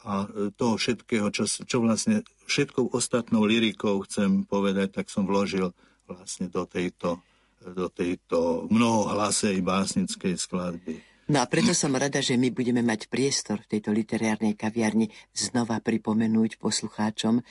a 0.00 0.24
toho 0.56 0.80
všetkého, 0.80 1.28
čo, 1.28 1.44
čo 1.44 1.84
vlastne 1.84 2.24
všetkou 2.48 2.96
ostatnou 2.96 3.44
lirikou 3.44 4.00
chcem 4.08 4.48
povedať, 4.48 4.96
tak 4.96 5.12
som 5.12 5.28
vložil 5.28 5.76
vlastne 6.08 6.48
do 6.48 6.64
tejto, 6.64 7.20
do 7.60 7.92
tejto 7.92 8.64
mnohohlasej 8.72 9.60
básnickej 9.60 10.40
skladby. 10.40 11.09
No 11.30 11.38
a 11.38 11.46
preto 11.46 11.70
som 11.78 11.94
rada, 11.94 12.18
že 12.18 12.34
my 12.34 12.50
budeme 12.50 12.82
mať 12.82 13.06
priestor 13.06 13.62
v 13.62 13.78
tejto 13.78 13.94
literárnej 13.94 14.58
kaviarni 14.58 15.06
znova 15.30 15.78
pripomenúť 15.78 16.58
poslucháčom 16.58 17.38
e, 17.38 17.42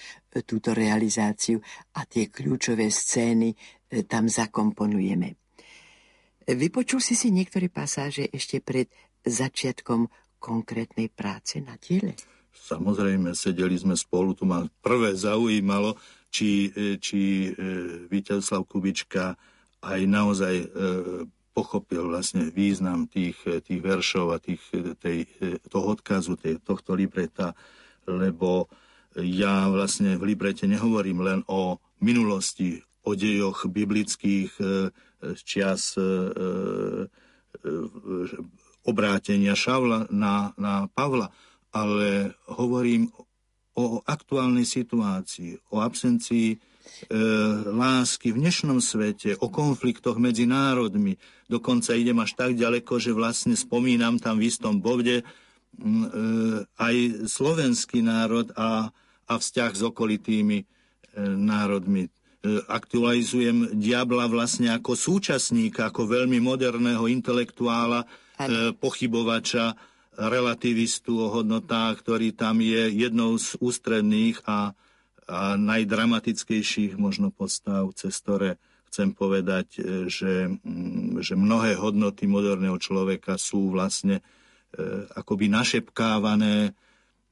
túto 0.44 0.76
realizáciu 0.76 1.64
a 1.96 2.04
tie 2.04 2.28
kľúčové 2.28 2.92
scény 2.92 3.56
e, 3.56 3.58
tam 4.04 4.28
zakomponujeme. 4.28 5.40
Vypočul 6.44 7.00
si 7.00 7.16
si 7.16 7.32
niektoré 7.32 7.72
pasáže 7.72 8.28
ešte 8.28 8.60
pred 8.60 8.92
začiatkom 9.24 10.12
konkrétnej 10.44 11.08
práce 11.08 11.64
na 11.64 11.80
diele? 11.80 12.20
Samozrejme, 12.52 13.32
sedeli 13.32 13.80
sme 13.80 13.96
spolu, 13.96 14.36
tu 14.36 14.44
ma 14.44 14.68
prvé 14.84 15.16
zaujímalo, 15.16 15.96
či, 16.28 16.68
e, 16.76 17.00
či 17.00 17.48
e, 17.48 17.50
Víťazslav 18.12 18.68
Kubička 18.68 19.40
aj 19.80 20.02
naozaj 20.04 20.56
e, 20.60 20.68
pochopil 21.60 22.08
vlastne 22.08 22.48
význam 22.48 23.04
tých, 23.12 23.36
tých 23.44 23.84
veršov 23.84 24.32
a 24.32 24.40
tých, 24.40 24.64
tej, 25.04 25.28
toho 25.68 26.00
odkazu 26.00 26.40
tej, 26.40 26.64
tohto 26.64 26.96
libreta, 26.96 27.52
lebo 28.08 28.72
ja 29.20 29.68
vlastne 29.68 30.16
v 30.16 30.32
librete 30.32 30.64
nehovorím 30.72 31.20
len 31.20 31.40
o 31.52 31.84
minulosti, 32.00 32.80
o 33.04 33.12
dejoch 33.12 33.68
biblických 33.68 34.56
čias 35.44 36.00
obrátenia 38.88 39.52
Šavla 39.58 40.08
na, 40.08 40.56
na 40.56 40.88
Pavla, 40.88 41.28
ale 41.76 42.40
hovorím 42.48 43.12
o 43.76 44.00
aktuálnej 44.08 44.64
situácii, 44.64 45.76
o 45.76 45.84
absencii 45.84 46.69
e, 47.04 47.16
lásky 47.70 48.36
v 48.36 48.42
dnešnom 48.44 48.80
svete, 48.84 49.40
o 49.40 49.48
konfliktoch 49.48 50.20
medzi 50.20 50.44
národmi. 50.50 51.16
Dokonca 51.48 51.96
idem 51.96 52.20
až 52.20 52.36
tak 52.36 52.60
ďaleko, 52.60 53.00
že 53.00 53.16
vlastne 53.16 53.56
spomínam 53.56 54.20
tam 54.20 54.38
v 54.38 54.52
istom 54.52 54.78
bode 54.84 55.22
e, 55.22 55.24
aj 56.76 56.96
slovenský 57.30 58.04
národ 58.04 58.52
a, 58.58 58.92
a 59.30 59.34
vzťah 59.40 59.72
s 59.76 59.82
okolitými 59.88 60.58
e, 60.62 60.66
národmi. 61.24 62.08
E, 62.08 62.10
aktualizujem 62.68 63.76
diabla 63.76 64.28
vlastne 64.28 64.72
ako 64.76 64.96
súčasníka, 64.96 65.92
ako 65.92 66.08
veľmi 66.08 66.40
moderného 66.44 67.08
intelektuála, 67.08 68.04
e, 68.04 68.08
pochybovača, 68.76 69.76
relativistu 70.20 71.16
o 71.16 71.32
hodnotách, 71.32 72.04
ktorý 72.04 72.36
tam 72.36 72.60
je 72.60 72.92
jednou 72.92 73.40
z 73.40 73.56
ústredných 73.64 74.44
a 74.44 74.76
najdramatickejších 75.56 76.98
možno 76.98 77.30
postav, 77.30 77.86
cez 77.94 78.18
ktoré 78.18 78.58
chcem 78.90 79.14
povedať, 79.14 79.68
e, 79.78 79.82
že, 80.10 80.50
mm, 80.50 81.22
že 81.22 81.38
mnohé 81.38 81.78
hodnoty 81.78 82.26
moderného 82.26 82.76
človeka 82.82 83.38
sú 83.38 83.70
vlastne 83.70 84.20
e, 84.20 84.24
akoby 85.14 85.46
našepkávané 85.54 86.74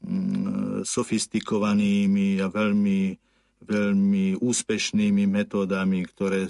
mm, 0.06 0.86
sofistikovanými 0.86 2.38
a 2.45 2.48
veľmi 2.48 3.17
veľmi 3.58 4.38
úspešnými 4.38 5.26
metódami, 5.26 6.06
ktoré 6.06 6.45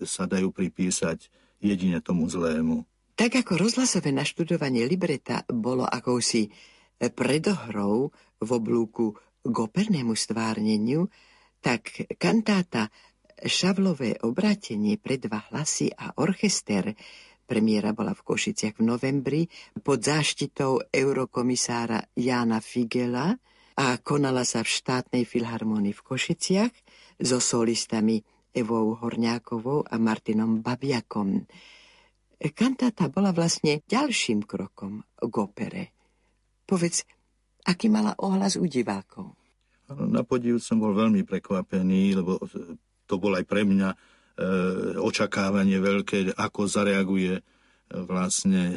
sa 0.00 0.24
dajú 0.24 0.48
pripísať 0.50 1.28
jedine 1.60 2.00
tomu 2.00 2.26
zlému. 2.26 2.88
Tak 3.14 3.44
ako 3.44 3.60
rozhlasové 3.60 4.16
naštudovanie 4.16 4.88
libreta 4.88 5.44
bolo 5.52 5.84
akousi 5.84 6.48
predohrou 6.96 8.08
v 8.40 8.50
oblúku 8.50 9.12
k 9.44 9.56
opernému 9.56 10.12
stvárneniu, 10.16 11.08
tak 11.60 12.08
kantáta 12.16 12.88
Šavlové 13.40 14.20
obratenie 14.20 15.00
pre 15.00 15.16
dva 15.16 15.48
hlasy 15.48 15.88
a 15.96 16.12
orchester 16.20 16.92
Premiéra 17.50 17.90
bola 17.90 18.14
v 18.14 18.22
Košiciach 18.22 18.78
v 18.78 18.86
novembri 18.86 19.42
pod 19.82 20.06
záštitou 20.06 20.86
eurokomisára 20.86 21.98
Jána 22.14 22.62
Figela 22.62 23.34
a 23.74 23.98
konala 23.98 24.46
sa 24.46 24.62
v 24.62 24.70
štátnej 24.70 25.24
filharmonii 25.26 25.90
v 25.90 25.98
Košiciach 25.98 26.74
so 27.18 27.42
solistami 27.42 28.22
Evou 28.54 28.94
Horňákovou 28.94 29.82
a 29.82 29.98
Martinom 29.98 30.62
Babiakom. 30.62 31.42
Kantáta 32.54 33.10
bola 33.10 33.34
vlastne 33.34 33.82
ďalším 33.82 34.46
krokom 34.46 35.02
k 35.18 35.34
opere. 35.34 35.82
Povedz, 36.70 37.02
aký 37.66 37.92
mala 37.92 38.14
ohlas 38.20 38.56
u 38.56 38.64
divákov? 38.64 39.34
Na 39.90 40.22
podiv 40.22 40.62
som 40.62 40.78
bol 40.78 40.94
veľmi 40.94 41.26
prekvapený, 41.26 42.14
lebo 42.22 42.38
to 43.10 43.14
bol 43.18 43.34
aj 43.34 43.42
pre 43.42 43.66
mňa 43.66 43.90
e, 43.90 43.96
očakávanie 45.02 45.82
veľké, 45.82 46.38
ako 46.38 46.60
zareaguje 46.70 47.34
e, 47.38 47.42
vlastne 48.06 48.62
e, 48.70 48.76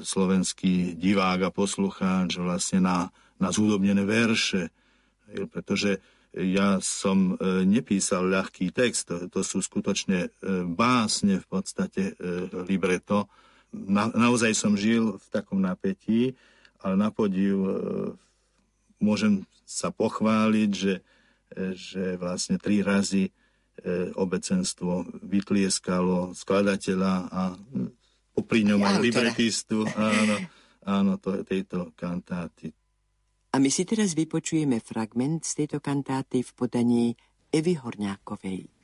slovenský 0.00 0.96
divák 0.96 1.44
a 1.44 1.54
poslucháč 1.54 2.40
vlastne 2.40 2.80
na 2.80 3.12
na 3.40 3.48
zúdobnené 3.48 4.04
verše, 4.04 4.68
pretože 5.48 5.98
ja 6.36 6.78
som 6.78 7.34
e, 7.34 7.66
nepísal 7.66 8.30
ľahký 8.30 8.70
text, 8.70 9.10
to, 9.10 9.26
to 9.26 9.42
sú 9.42 9.58
skutočne 9.58 10.30
e, 10.30 10.62
básne 10.62 11.42
v 11.42 11.46
podstate 11.50 12.14
e, 12.14 12.46
libreto. 12.70 13.26
Na, 13.74 14.06
naozaj 14.14 14.54
som 14.54 14.78
žil 14.78 15.18
v 15.18 15.26
takom 15.34 15.58
napätí, 15.58 16.38
ale 16.80 16.94
na 16.96 17.12
podiv 17.12 17.60
môžem 19.00 19.44
sa 19.64 19.92
pochváliť, 19.94 20.70
že, 20.72 20.94
že 21.76 22.16
vlastne 22.16 22.58
tri 22.58 22.82
razy 22.84 23.30
obecenstvo 24.16 25.08
vytlieskalo 25.24 26.36
skladateľa 26.36 27.14
a 27.32 27.42
popri 28.36 28.64
ňom 28.68 28.80
aj 28.80 28.96
libretistu 29.00 29.88
áno, 29.96 30.36
áno 30.84 31.12
to, 31.16 31.40
tejto 31.44 31.92
kantáty. 31.96 32.72
A 33.50 33.58
my 33.58 33.66
si 33.72 33.82
teraz 33.82 34.14
vypočujeme 34.14 34.78
fragment 34.78 35.42
z 35.42 35.64
tejto 35.64 35.82
kantáty 35.82 36.44
v 36.46 36.50
podaní 36.54 37.04
Evy 37.50 37.74
Horňákovej. 37.74 38.79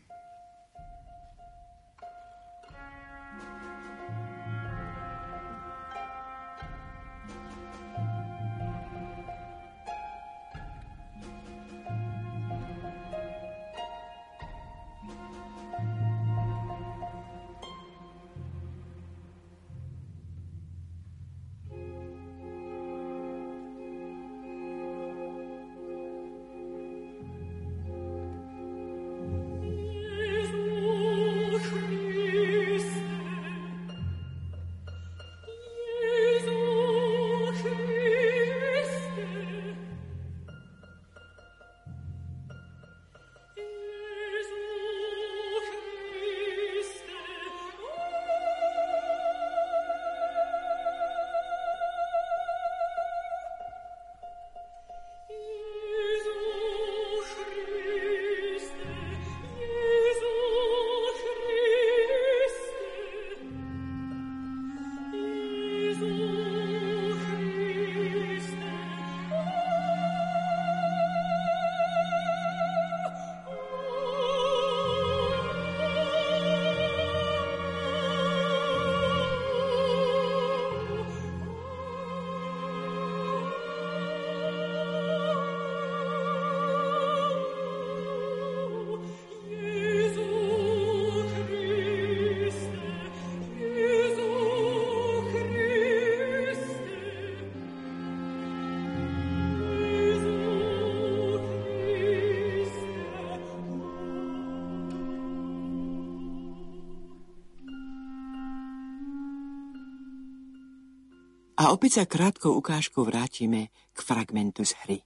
A 111.66 111.74
opäť 111.74 111.98
sa 111.98 112.04
krátkou 112.06 112.54
ukážkou 112.62 113.02
vrátime 113.02 113.74
k 113.90 113.98
fragmentu 113.98 114.62
z 114.62 114.78
hry. 114.86 114.98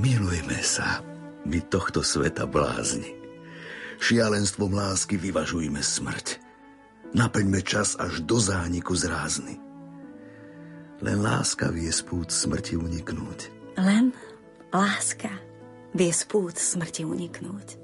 Milujme 0.00 0.56
sa, 0.64 1.04
my 1.44 1.60
tohto 1.68 2.00
sveta 2.00 2.48
blázni. 2.48 3.12
Šialenstvom 4.00 4.72
lásky 4.72 5.20
vyvažujme 5.20 5.84
smrť. 5.84 6.40
Naplňme 7.12 7.60
čas 7.60 8.00
až 8.00 8.24
do 8.24 8.40
zániku 8.40 8.96
zrázny. 8.96 9.60
Len 11.04 11.18
láska 11.20 11.68
vie 11.68 11.92
spút 11.92 12.32
smrti 12.32 12.80
uniknúť. 12.80 13.52
Len 13.76 14.08
láska 14.72 15.36
vie 15.92 16.08
spút 16.16 16.56
smrti 16.56 17.04
uniknúť. 17.04 17.79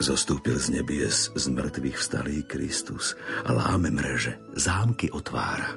Zostúpil 0.00 0.56
z 0.56 0.80
nebies 0.80 1.28
z 1.36 1.44
mŕtvych 1.52 2.00
vstalý 2.00 2.40
Kristus 2.48 3.20
a 3.44 3.52
láme 3.52 3.92
mreže, 3.92 4.40
zámky 4.56 5.12
otvára. 5.12 5.76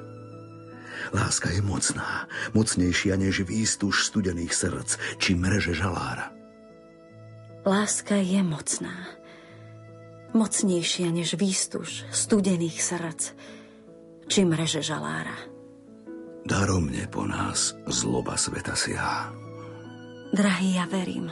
Láska 1.12 1.52
je 1.52 1.60
mocná, 1.60 2.24
mocnejšia 2.56 3.20
než 3.20 3.44
výstuž 3.44 4.08
studených 4.08 4.56
srdc, 4.56 5.20
či 5.20 5.36
mreže 5.36 5.76
žalára. 5.76 6.32
Láska 7.68 8.16
je 8.16 8.40
mocná, 8.40 9.12
mocnejšia 10.32 11.12
než 11.12 11.36
výstuž 11.36 12.08
studených 12.08 12.80
srdc, 12.80 13.22
či 14.24 14.40
mreže 14.48 14.80
žalára. 14.80 15.36
Daromne 16.48 17.04
po 17.12 17.28
nás 17.28 17.76
zloba 17.92 18.40
sveta 18.40 18.72
siahá. 18.72 19.36
Drahý, 20.32 20.80
ja 20.80 20.88
verím, 20.88 21.28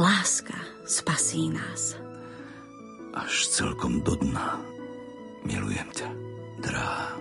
láska 0.00 0.69
spasí 0.90 1.54
nás. 1.54 1.94
Až 3.14 3.46
celkom 3.48 4.02
do 4.02 4.14
dna 4.18 4.58
milujem 5.46 5.86
ťa, 5.94 6.10
drahá. 6.62 7.14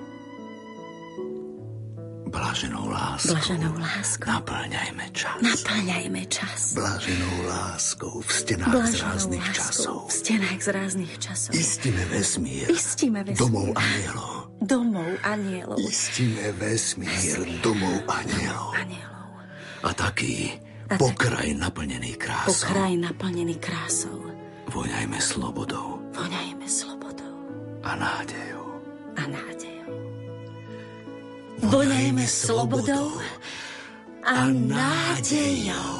Bláženou 2.30 2.86
láskou, 2.94 3.34
Blaženou 3.34 3.74
láskou 3.82 4.30
naplňajme 4.30 5.06
čas. 5.18 5.34
naplňajme 5.42 6.22
čas. 6.30 6.78
Bláženou 6.78 7.36
láskou 7.50 8.22
v 8.22 8.30
stenách 8.30 8.70
z 8.70 8.74
Blaženou 8.78 9.06
ráznych 9.10 9.46
láskou 9.50 9.58
časov. 9.58 9.98
v 10.06 10.12
stenách 10.14 10.60
z 10.62 10.68
ráznych 10.70 11.14
časov. 11.18 11.52
Istíme 11.58 12.04
vesmír, 12.06 12.66
Istíme 12.70 13.20
vesmír. 13.26 13.42
domov 13.42 13.68
anielov. 13.74 14.34
Domov 14.62 15.12
anielov. 15.26 15.78
Istíme 15.82 16.46
vesmír, 16.62 17.38
domov 17.66 17.98
anielov. 18.06 18.78
Anielov. 18.78 19.30
A 19.82 19.90
taký 19.98 20.54
A 20.90 20.98
pokraj 20.98 21.54
naplnený 21.54 22.18
krásou. 22.18 22.66
kraj 22.66 22.98
naplnený 22.98 23.56
krásou. 23.62 24.26
Voňajme 24.74 25.22
slobodou 25.22 26.02
Voňajme 26.14 26.66
slobodou 26.70 27.38
a 27.86 27.96
nádejou. 27.96 28.70
a 29.18 29.24
nádejou. 29.30 29.98
Voňajme 31.70 32.26
slobodou 32.28 33.22
a 34.26 34.50
nádejou. 34.50 35.98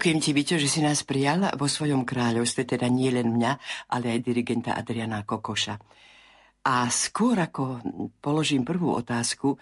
Ďakujem 0.00 0.24
ti, 0.24 0.32
Viťo, 0.32 0.56
že 0.56 0.64
si 0.64 0.80
nás 0.80 1.04
prijal 1.04 1.52
vo 1.60 1.68
svojom 1.68 2.08
kráľovstve, 2.08 2.64
teda 2.64 2.88
nie 2.88 3.12
len 3.12 3.36
mňa, 3.36 3.52
ale 3.92 4.16
aj 4.16 4.24
dirigenta 4.24 4.72
Adriana 4.72 5.28
Kokoša. 5.28 5.76
A 6.64 6.88
skôr 6.88 7.36
ako 7.36 7.84
položím 8.24 8.64
prvú 8.64 8.96
otázku, 8.96 9.60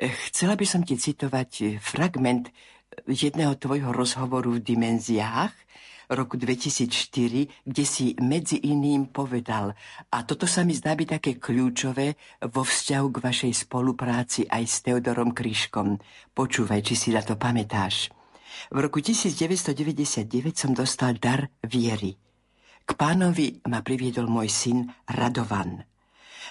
eh, 0.00 0.08
chcela 0.32 0.56
by 0.56 0.64
som 0.64 0.88
ti 0.88 0.96
citovať 0.96 1.50
eh, 1.60 1.66
fragment 1.84 2.48
jedného 3.04 3.60
tvojho 3.60 3.92
rozhovoru 3.92 4.56
v 4.56 4.64
Dimenziách 4.64 5.52
roku 6.08 6.40
2004, 6.40 7.68
kde 7.68 7.84
si 7.84 8.16
medzi 8.24 8.64
iným 8.64 9.12
povedal, 9.12 9.76
a 10.08 10.24
toto 10.24 10.48
sa 10.48 10.64
mi 10.64 10.72
zdá 10.72 10.96
byť 10.96 11.08
také 11.20 11.36
kľúčové 11.36 12.16
vo 12.48 12.64
vzťahu 12.64 13.06
k 13.12 13.20
vašej 13.20 13.52
spolupráci 13.68 14.48
aj 14.48 14.64
s 14.64 14.80
Teodorom 14.80 15.36
Kryškom. 15.36 16.00
Počúvaj, 16.32 16.80
či 16.80 16.96
si 16.96 17.12
na 17.12 17.20
to 17.20 17.36
pamätáš. 17.36 18.23
V 18.72 18.78
roku 18.80 19.00
1999 19.00 20.54
som 20.54 20.70
dostal 20.72 21.16
dar 21.18 21.50
viery. 21.64 22.16
K 22.84 22.90
pánovi 22.92 23.64
ma 23.72 23.80
priviedol 23.80 24.28
môj 24.28 24.48
syn 24.52 24.78
Radovan. 25.08 25.84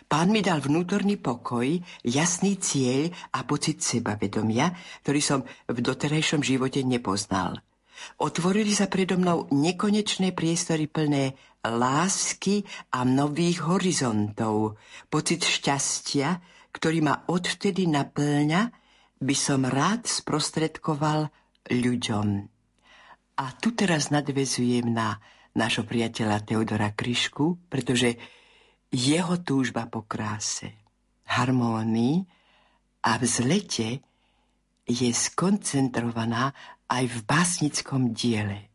Pán 0.10 0.34
mi 0.34 0.42
dal 0.42 0.58
vnútorný 0.58 1.22
pokoj, 1.22 1.70
jasný 2.02 2.58
cieľ 2.58 3.14
a 3.38 3.46
pocit 3.46 3.86
sebavedomia, 3.86 4.74
ktorý 5.06 5.22
som 5.22 5.40
v 5.70 5.78
doterajšom 5.78 6.42
živote 6.42 6.82
nepoznal. 6.82 7.62
Otvorili 8.18 8.74
sa 8.74 8.90
predo 8.90 9.16
mnou 9.22 9.46
nekonečné 9.54 10.34
priestory 10.34 10.90
plné 10.90 11.38
lásky 11.62 12.66
a 12.92 13.06
nových 13.06 13.64
horizontov. 13.70 14.82
Pocit 15.08 15.46
šťastia, 15.46 16.42
ktorý 16.74 17.06
ma 17.06 17.30
odvtedy 17.30 17.86
naplňa, 17.86 18.74
by 19.24 19.36
som 19.38 19.64
rád 19.64 20.10
sprostredkoval 20.10 21.32
ľuďom. 21.70 22.28
A 23.40 23.46
tu 23.58 23.74
teraz 23.74 24.14
nadvezujem 24.14 24.88
na 24.94 25.18
nášho 25.58 25.86
priateľa 25.86 26.46
Teodora 26.46 26.94
Kryšku, 26.94 27.70
pretože 27.70 28.18
jeho 28.94 29.42
túžba 29.42 29.90
po 29.90 30.06
kráse, 30.06 30.70
harmónii 31.26 32.26
a 33.06 33.12
vzlete 33.18 34.06
je 34.86 35.10
skoncentrovaná 35.10 36.54
aj 36.90 37.04
v 37.10 37.18
básnickom 37.26 38.14
diele. 38.14 38.70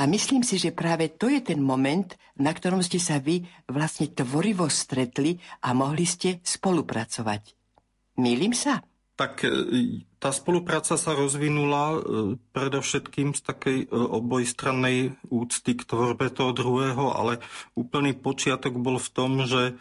A 0.00 0.08
myslím 0.08 0.40
si, 0.40 0.56
že 0.56 0.72
práve 0.72 1.12
to 1.12 1.28
je 1.28 1.44
ten 1.44 1.60
moment, 1.60 2.08
na 2.40 2.56
ktorom 2.56 2.80
ste 2.80 2.96
sa 2.96 3.20
vy 3.20 3.44
vlastne 3.68 4.08
tvorivo 4.08 4.64
stretli 4.72 5.36
a 5.60 5.76
mohli 5.76 6.08
ste 6.08 6.40
spolupracovať. 6.40 7.52
Mýlim 8.16 8.56
sa? 8.56 8.80
Tak 9.20 9.44
e, 9.44 9.52
tá 10.16 10.32
spolupráca 10.32 10.96
sa 10.96 11.12
rozvinula 11.12 11.92
e, 11.92 11.98
predovšetkým 12.56 13.36
z 13.36 13.40
takej 13.44 13.78
e, 13.84 13.86
obojstrannej 13.92 15.12
úcty 15.28 15.76
k 15.76 15.84
tvorbe 15.84 16.32
toho 16.32 16.56
druhého, 16.56 17.12
ale 17.12 17.44
úplný 17.76 18.16
počiatok 18.16 18.80
bol 18.80 18.96
v 18.96 19.12
tom, 19.12 19.44
že 19.44 19.76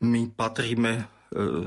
my 0.00 0.32
patríme 0.32 1.04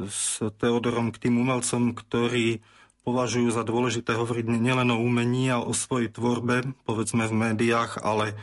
s 0.09 0.41
Teodorom 0.59 1.13
k 1.13 1.29
tým 1.29 1.39
umelcom, 1.39 1.93
ktorí 1.95 2.65
považujú 3.05 3.53
za 3.53 3.63
dôležité 3.63 4.17
hovoriť 4.17 4.43
nielen 4.49 4.89
o 4.91 4.99
umení 4.99 5.53
a 5.53 5.61
o 5.61 5.71
svojej 5.71 6.11
tvorbe, 6.11 6.73
povedzme 6.83 7.29
v 7.29 7.37
médiách, 7.47 8.01
ale 8.01 8.35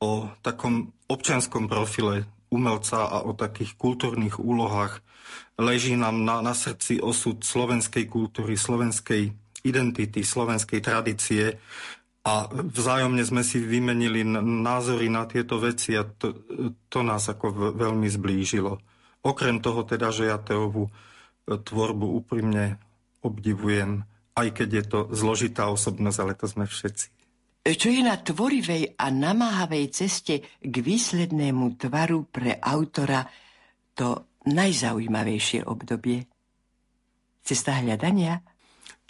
o 0.00 0.32
takom 0.40 0.96
občianskom 1.06 1.68
profile 1.68 2.26
umelca 2.52 3.06
a 3.06 3.22
o 3.26 3.32
takých 3.34 3.74
kultúrnych 3.74 4.38
úlohách. 4.38 5.02
Leží 5.56 5.96
nám 5.96 6.22
na, 6.22 6.44
na 6.44 6.54
srdci 6.54 7.00
osud 7.00 7.42
slovenskej 7.42 8.06
kultúry, 8.06 8.54
slovenskej 8.54 9.32
identity, 9.66 10.22
slovenskej 10.22 10.80
tradície 10.84 11.58
a 12.26 12.46
vzájomne 12.50 13.22
sme 13.22 13.42
si 13.46 13.62
vymenili 13.62 14.26
názory 14.62 15.06
na 15.06 15.26
tieto 15.30 15.62
veci 15.62 15.94
a 15.94 16.02
to, 16.02 16.46
to 16.90 17.00
nás 17.02 17.26
ako 17.30 17.74
veľmi 17.74 18.06
zblížilo. 18.10 18.78
Okrem 19.26 19.58
toho 19.58 19.82
teda, 19.82 20.14
že 20.14 20.30
ja 20.30 20.38
Teovu 20.38 20.90
tvorbu 21.46 22.06
úprimne 22.22 22.78
obdivujem, 23.22 24.02
aj 24.34 24.48
keď 24.54 24.68
je 24.70 24.84
to 24.86 24.98
zložitá 25.14 25.70
osobnosť, 25.70 26.18
ale 26.18 26.32
to 26.34 26.46
sme 26.46 26.66
všetci. 26.66 27.15
Čo 27.66 27.90
je 27.90 27.98
na 27.98 28.14
tvorivej 28.14 28.94
a 28.94 29.10
namáhavej 29.10 29.90
ceste 29.90 30.38
k 30.62 30.74
výslednému 30.78 31.74
tvaru 31.74 32.30
pre 32.30 32.54
autora 32.62 33.26
to 33.90 34.38
najzaujímavejšie 34.46 35.66
obdobie? 35.66 36.30
Cesta 37.42 37.74
hľadania? 37.82 38.38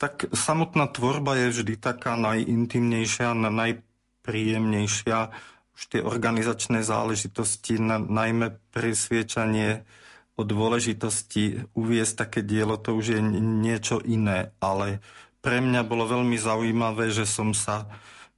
Tak 0.01 0.33
samotná 0.33 0.89
tvorba 0.89 1.37
je 1.37 1.53
vždy 1.53 1.77
taká 1.77 2.17
najintimnejšia, 2.17 3.37
najpríjemnejšia. 3.37 5.19
Už 5.77 5.83
tie 5.93 6.01
organizačné 6.01 6.81
záležitosti, 6.81 7.77
na, 7.77 8.01
najmä 8.01 8.57
presviečanie 8.73 9.85
o 10.41 10.49
dôležitosti 10.49 11.61
uviesť 11.77 12.25
také 12.25 12.41
dielo, 12.41 12.81
to 12.81 12.97
už 12.97 13.21
je 13.21 13.21
niečo 13.41 14.01
iné, 14.01 14.57
ale 14.65 15.05
pre 15.45 15.61
mňa 15.61 15.85
bolo 15.85 16.09
veľmi 16.09 16.41
zaujímavé, 16.41 17.13
že 17.13 17.29
som 17.29 17.53
sa 17.53 17.85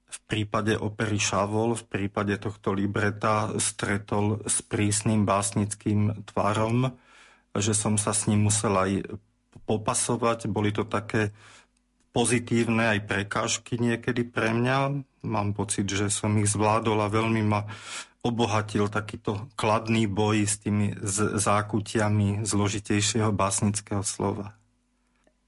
v 0.09 0.18
prípade 0.25 0.73
opery 0.73 1.21
Šavol, 1.21 1.77
v 1.77 1.85
prípade 1.85 2.40
tohto 2.40 2.73
libreta 2.73 3.53
stretol 3.61 4.40
s 4.49 4.64
prísnym 4.64 5.29
básnickým 5.29 6.25
tvarom, 6.33 6.97
že 7.53 7.77
som 7.77 8.01
sa 8.01 8.16
s 8.16 8.25
ním 8.25 8.49
musel 8.49 8.73
aj 8.73 8.92
popasovať. 9.68 10.49
Boli 10.49 10.73
to 10.73 10.88
také 10.88 11.37
pozitívne 12.16 12.97
aj 12.97 13.05
prekážky 13.05 13.77
niekedy 13.77 14.25
pre 14.25 14.57
mňa. 14.57 15.05
Mám 15.29 15.53
pocit, 15.53 15.85
že 15.85 16.09
som 16.09 16.33
ich 16.40 16.49
zvládol 16.49 17.05
a 17.05 17.12
veľmi 17.12 17.42
ma 17.44 17.68
obohatil 18.25 18.88
takýto 18.90 19.53
kladný 19.55 20.09
boj 20.09 20.49
s 20.49 20.59
tými 20.64 20.97
zákutiami 21.38 22.49
zložitejšieho 22.49 23.31
básnického 23.31 24.03
slova. 24.03 24.57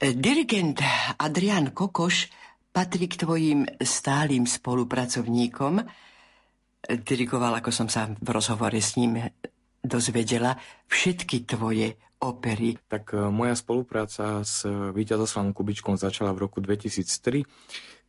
Dirigent 0.01 0.81
Adrian 1.21 1.77
Kokoš 1.77 2.33
patrí 2.71 3.11
k 3.11 3.21
tvojim 3.27 3.67
stálym 3.83 4.47
spolupracovníkom. 4.47 5.83
Dirigoval, 6.87 7.61
ako 7.61 7.71
som 7.75 7.89
sa 7.91 8.09
v 8.09 8.29
rozhovore 8.31 8.79
s 8.79 8.97
ním 8.97 9.21
dozvedela, 9.83 10.57
všetky 10.89 11.45
tvoje 11.45 11.99
opery. 12.21 12.77
Tak 12.89 13.17
e, 13.17 13.33
moja 13.33 13.57
spolupráca 13.57 14.45
s 14.45 14.65
Víťazoslavom 14.69 15.57
Kubičkom 15.57 15.97
začala 15.97 16.37
v 16.37 16.47
roku 16.47 16.61
2003, 16.61 17.45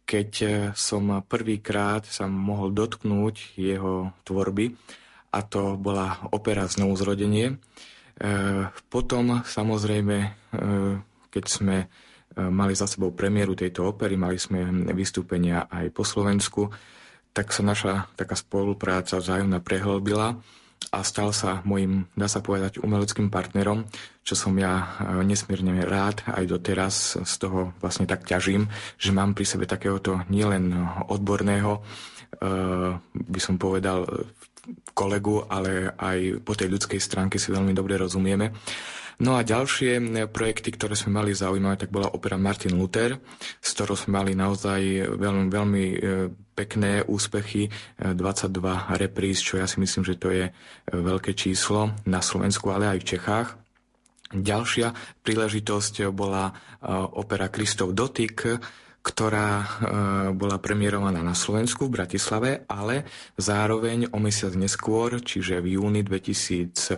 keď 0.04 0.30
e, 0.44 0.48
som 0.76 1.24
prvýkrát 1.24 2.04
sa 2.04 2.28
mohol 2.28 2.76
dotknúť 2.76 3.56
jeho 3.56 4.12
tvorby 4.28 4.76
a 5.32 5.40
to 5.48 5.80
bola 5.80 6.28
opera 6.36 6.68
Znovuzrodenie. 6.68 7.56
E, 7.56 7.56
potom 8.92 9.42
samozrejme, 9.48 10.36
keď 11.32 11.46
sme 11.48 11.88
mali 12.38 12.74
za 12.78 12.88
sebou 12.88 13.12
premiéru 13.12 13.56
tejto 13.56 13.88
opery, 13.88 14.16
mali 14.16 14.40
sme 14.40 14.64
vystúpenia 14.96 15.68
aj 15.68 15.92
po 15.92 16.08
Slovensku, 16.08 16.72
tak 17.32 17.56
sa 17.56 17.64
naša 17.64 18.12
taká 18.20 18.36
spolupráca 18.36 19.20
vzájomná 19.20 19.64
prehlbila 19.64 20.40
a 20.90 21.00
stal 21.06 21.32
sa 21.32 21.62
môjim, 21.64 22.10
dá 22.18 22.26
sa 22.26 22.42
povedať, 22.42 22.82
umeleckým 22.82 23.30
partnerom, 23.30 23.86
čo 24.26 24.34
som 24.34 24.52
ja 24.58 24.98
e, 25.00 25.22
nesmierne 25.24 25.86
rád 25.86 26.26
aj 26.26 26.44
doteraz 26.50 27.22
z 27.22 27.34
toho 27.38 27.72
vlastne 27.80 28.10
tak 28.10 28.26
ťažím, 28.26 28.68
že 28.98 29.14
mám 29.14 29.38
pri 29.38 29.46
sebe 29.46 29.70
takéhoto 29.70 30.26
nielen 30.28 30.74
odborného, 31.08 31.80
e, 31.80 31.82
by 33.14 33.40
som 33.40 33.62
povedal, 33.62 34.10
kolegu, 34.94 35.46
ale 35.48 35.94
aj 35.96 36.42
po 36.44 36.54
tej 36.58 36.70
ľudskej 36.74 37.02
stránke 37.02 37.38
si 37.38 37.54
veľmi 37.54 37.74
dobre 37.78 37.98
rozumieme. 37.98 38.54
No 39.20 39.36
a 39.36 39.44
ďalšie 39.44 40.00
projekty, 40.32 40.72
ktoré 40.72 40.96
sme 40.96 41.20
mali 41.20 41.36
zaujímavé, 41.36 41.76
tak 41.76 41.92
bola 41.92 42.10
opera 42.14 42.40
Martin 42.40 42.80
Luther, 42.80 43.20
s 43.60 43.70
ktorou 43.76 44.00
sme 44.00 44.24
mali 44.24 44.32
naozaj 44.38 44.80
veľmi, 45.20 45.46
veľmi 45.52 45.84
e, 45.84 45.98
pekné 46.56 47.04
úspechy, 47.04 47.68
22 48.00 48.16
e, 48.16 48.80
repríz, 48.96 49.44
čo 49.44 49.60
ja 49.60 49.68
si 49.68 49.84
myslím, 49.84 50.08
že 50.08 50.16
to 50.16 50.32
je 50.32 50.46
e, 50.48 50.52
veľké 50.90 51.36
číslo 51.36 51.92
na 52.08 52.24
Slovensku, 52.24 52.72
ale 52.72 52.88
aj 52.88 53.00
v 53.04 53.10
Čechách. 53.18 53.50
Ďalšia 54.32 54.96
príležitosť 55.28 56.08
bola 56.16 56.56
opera 57.20 57.52
Kristov 57.52 57.92
dotyk, 57.92 58.64
ktorá 59.04 59.68
bola 60.32 60.56
premiérovaná 60.56 61.20
na 61.20 61.36
Slovensku 61.36 61.92
v 61.92 62.00
Bratislave, 62.00 62.64
ale 62.72 63.04
zároveň 63.36 64.08
o 64.16 64.24
mesiac 64.24 64.56
neskôr, 64.56 65.20
čiže 65.20 65.60
v 65.60 65.76
júni 65.76 66.00
2000 66.08 66.96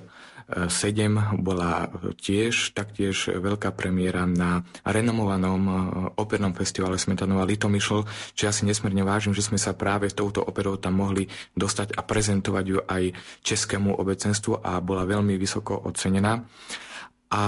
7 0.49 1.39
bola 1.39 1.88
tiež 2.19 2.75
taktiež 2.75 3.32
veľká 3.32 3.71
premiéra 3.73 4.27
na 4.27 4.62
renomovanom 4.84 5.62
e, 5.65 5.73
opernom 6.19 6.51
festivale 6.51 6.99
Smetanova 6.99 7.47
Litomyšl, 7.47 8.06
čo 8.36 8.41
ja 8.47 8.51
si 8.53 8.67
nesmierne 8.67 9.01
vážim, 9.08 9.32
že 9.32 9.45
sme 9.45 9.58
sa 9.58 9.73
práve 9.73 10.12
touto 10.12 10.43
operou 10.43 10.75
tam 10.77 10.99
mohli 10.99 11.25
dostať 11.56 11.95
a 11.95 12.01
prezentovať 12.03 12.65
ju 12.67 12.79
aj 12.84 13.03
českému 13.41 13.95
obecenstvu 13.97 14.62
a 14.62 14.84
bola 14.84 15.08
veľmi 15.08 15.36
vysoko 15.39 15.79
ocenená 15.88 16.43
a 17.34 17.43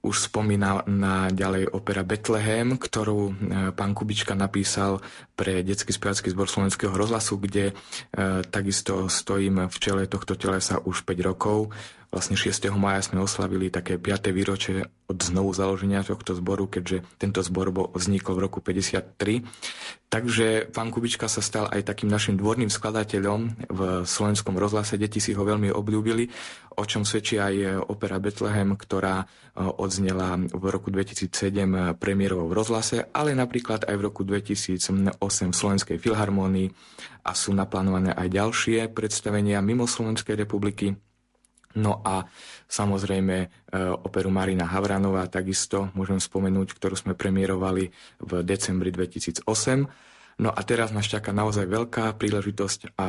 už 0.00 0.32
spomína 0.32 0.88
na 0.88 1.28
ďalej 1.28 1.68
opera 1.76 2.00
Betlehem, 2.00 2.80
ktorú 2.80 3.20
e, 3.28 3.32
pán 3.76 3.92
Kubička 3.92 4.32
napísal 4.32 5.04
pre 5.36 5.60
detský 5.60 5.92
spevacký 5.92 6.32
zbor 6.32 6.48
Slovenského 6.48 6.96
rozhlasu, 6.96 7.36
kde 7.36 7.64
e, 7.68 7.72
takisto 8.48 9.04
stojím 9.12 9.68
v 9.68 9.76
čele 9.76 10.08
tohto 10.08 10.32
telesa 10.32 10.80
už 10.80 11.04
5 11.04 11.28
rokov. 11.28 11.68
Vlastne 12.08 12.40
6. 12.40 12.72
maja 12.72 13.04
sme 13.04 13.20
oslavili 13.20 13.68
také 13.68 14.00
5. 14.00 14.32
výročie 14.32 14.88
od 15.12 15.20
znovu 15.20 15.52
založenia 15.52 16.00
tohto 16.00 16.32
zboru, 16.32 16.64
keďže 16.64 17.04
tento 17.20 17.44
zbor 17.44 17.68
vznikol 17.92 18.32
v 18.32 18.42
roku 18.48 18.64
53. 18.64 19.44
Takže 20.08 20.72
pán 20.72 20.88
Kubička 20.88 21.28
sa 21.28 21.44
stal 21.44 21.68
aj 21.68 21.84
takým 21.84 22.08
našim 22.08 22.40
dvorným 22.40 22.72
skladateľom 22.72 23.68
v 23.68 23.80
slovenskom 24.08 24.56
rozhlase. 24.56 24.96
Deti 24.96 25.20
si 25.20 25.36
ho 25.36 25.44
veľmi 25.44 25.68
obľúbili, 25.68 26.32
o 26.80 26.84
čom 26.88 27.04
svedčí 27.04 27.36
aj 27.36 27.84
opera 27.92 28.16
Betlehem, 28.16 28.72
ktorá 28.72 29.20
e, 29.20 29.24
odznela 29.60 30.40
v 30.40 30.64
roku 30.72 30.88
2007 30.88 31.92
premiérovo 32.00 32.48
v 32.48 32.56
rozhlase, 32.56 33.04
ale 33.12 33.36
napríklad 33.36 33.84
aj 33.84 33.94
v 34.00 34.02
roku 34.08 34.24
2008 34.24 35.12
v 35.20 35.56
Slovenskej 35.60 36.00
filharmónii 36.00 36.72
a 37.28 37.36
sú 37.36 37.52
naplánované 37.52 38.16
aj 38.16 38.32
ďalšie 38.32 38.88
predstavenia 38.96 39.60
mimo 39.60 39.84
Slovenskej 39.84 40.40
republiky. 40.40 41.07
No 41.78 42.02
a 42.02 42.26
samozrejme 42.66 43.36
e, 43.38 43.46
operu 44.02 44.34
Marina 44.34 44.66
Havranová 44.66 45.30
takisto 45.30 45.94
môžem 45.94 46.18
spomenúť, 46.18 46.74
ktorú 46.74 46.98
sme 46.98 47.14
premiérovali 47.14 47.94
v 48.18 48.30
decembri 48.42 48.90
2008. 48.90 49.46
No 50.38 50.54
a 50.54 50.62
teraz 50.62 50.94
nás 50.94 51.02
čaká 51.02 51.34
naozaj 51.34 51.66
veľká 51.66 52.14
príležitosť 52.14 52.94
a 52.94 53.08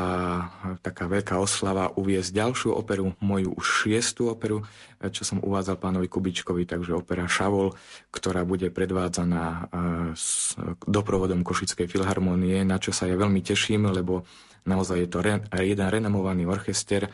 taká 0.82 1.06
veľká 1.06 1.38
oslava 1.38 1.94
uviezť 1.94 2.34
ďalšiu 2.34 2.74
operu, 2.74 3.14
moju 3.22 3.54
už 3.54 3.66
šiestu 3.86 4.30
operu, 4.30 4.66
e, 5.02 5.10
čo 5.10 5.26
som 5.26 5.42
uvádzal 5.42 5.82
pánovi 5.82 6.06
Kubičkovi, 6.06 6.70
takže 6.70 6.94
opera 6.94 7.26
Šavol, 7.26 7.74
ktorá 8.14 8.46
bude 8.46 8.70
predvádzaná 8.70 9.46
e, 9.46 9.62
s 10.14 10.54
doprovodom 10.86 11.42
Košickej 11.42 11.90
filharmonie, 11.90 12.62
na 12.66 12.78
čo 12.78 12.94
sa 12.94 13.10
ja 13.10 13.18
veľmi 13.18 13.42
teším, 13.42 13.90
lebo 13.90 14.26
naozaj 14.66 14.98
je 15.06 15.10
to 15.10 15.20
jeden 15.60 15.88
renomovaný 15.88 16.48
orchester 16.48 17.08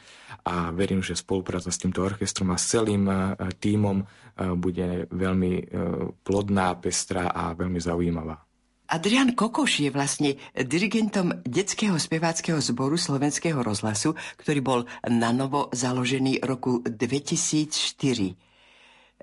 a 0.46 0.70
verím, 0.70 1.02
že 1.02 1.18
spolupráca 1.18 1.74
s 1.74 1.82
týmto 1.82 2.06
orchestrom 2.06 2.54
a 2.54 2.58
s 2.62 2.70
celým 2.70 3.10
e, 3.10 3.36
tímom 3.58 3.98
e, 4.02 4.06
bude 4.54 5.10
veľmi 5.10 5.52
e, 5.58 5.64
plodná, 6.22 6.78
pestrá 6.78 7.34
a 7.34 7.58
veľmi 7.58 7.82
zaujímavá. 7.82 8.46
Adrian 8.86 9.34
Kokoš 9.34 9.82
je 9.82 9.90
vlastne 9.90 10.38
dirigentom 10.54 11.42
detského 11.42 11.98
speváckého 11.98 12.62
zboru 12.62 13.02
Slovenského 13.02 13.58
rozhlasu, 13.66 14.14
ktorý 14.38 14.60
bol 14.62 14.80
na 15.10 15.34
novo 15.34 15.74
založený 15.74 16.46
roku 16.46 16.86
2004. 16.86 18.38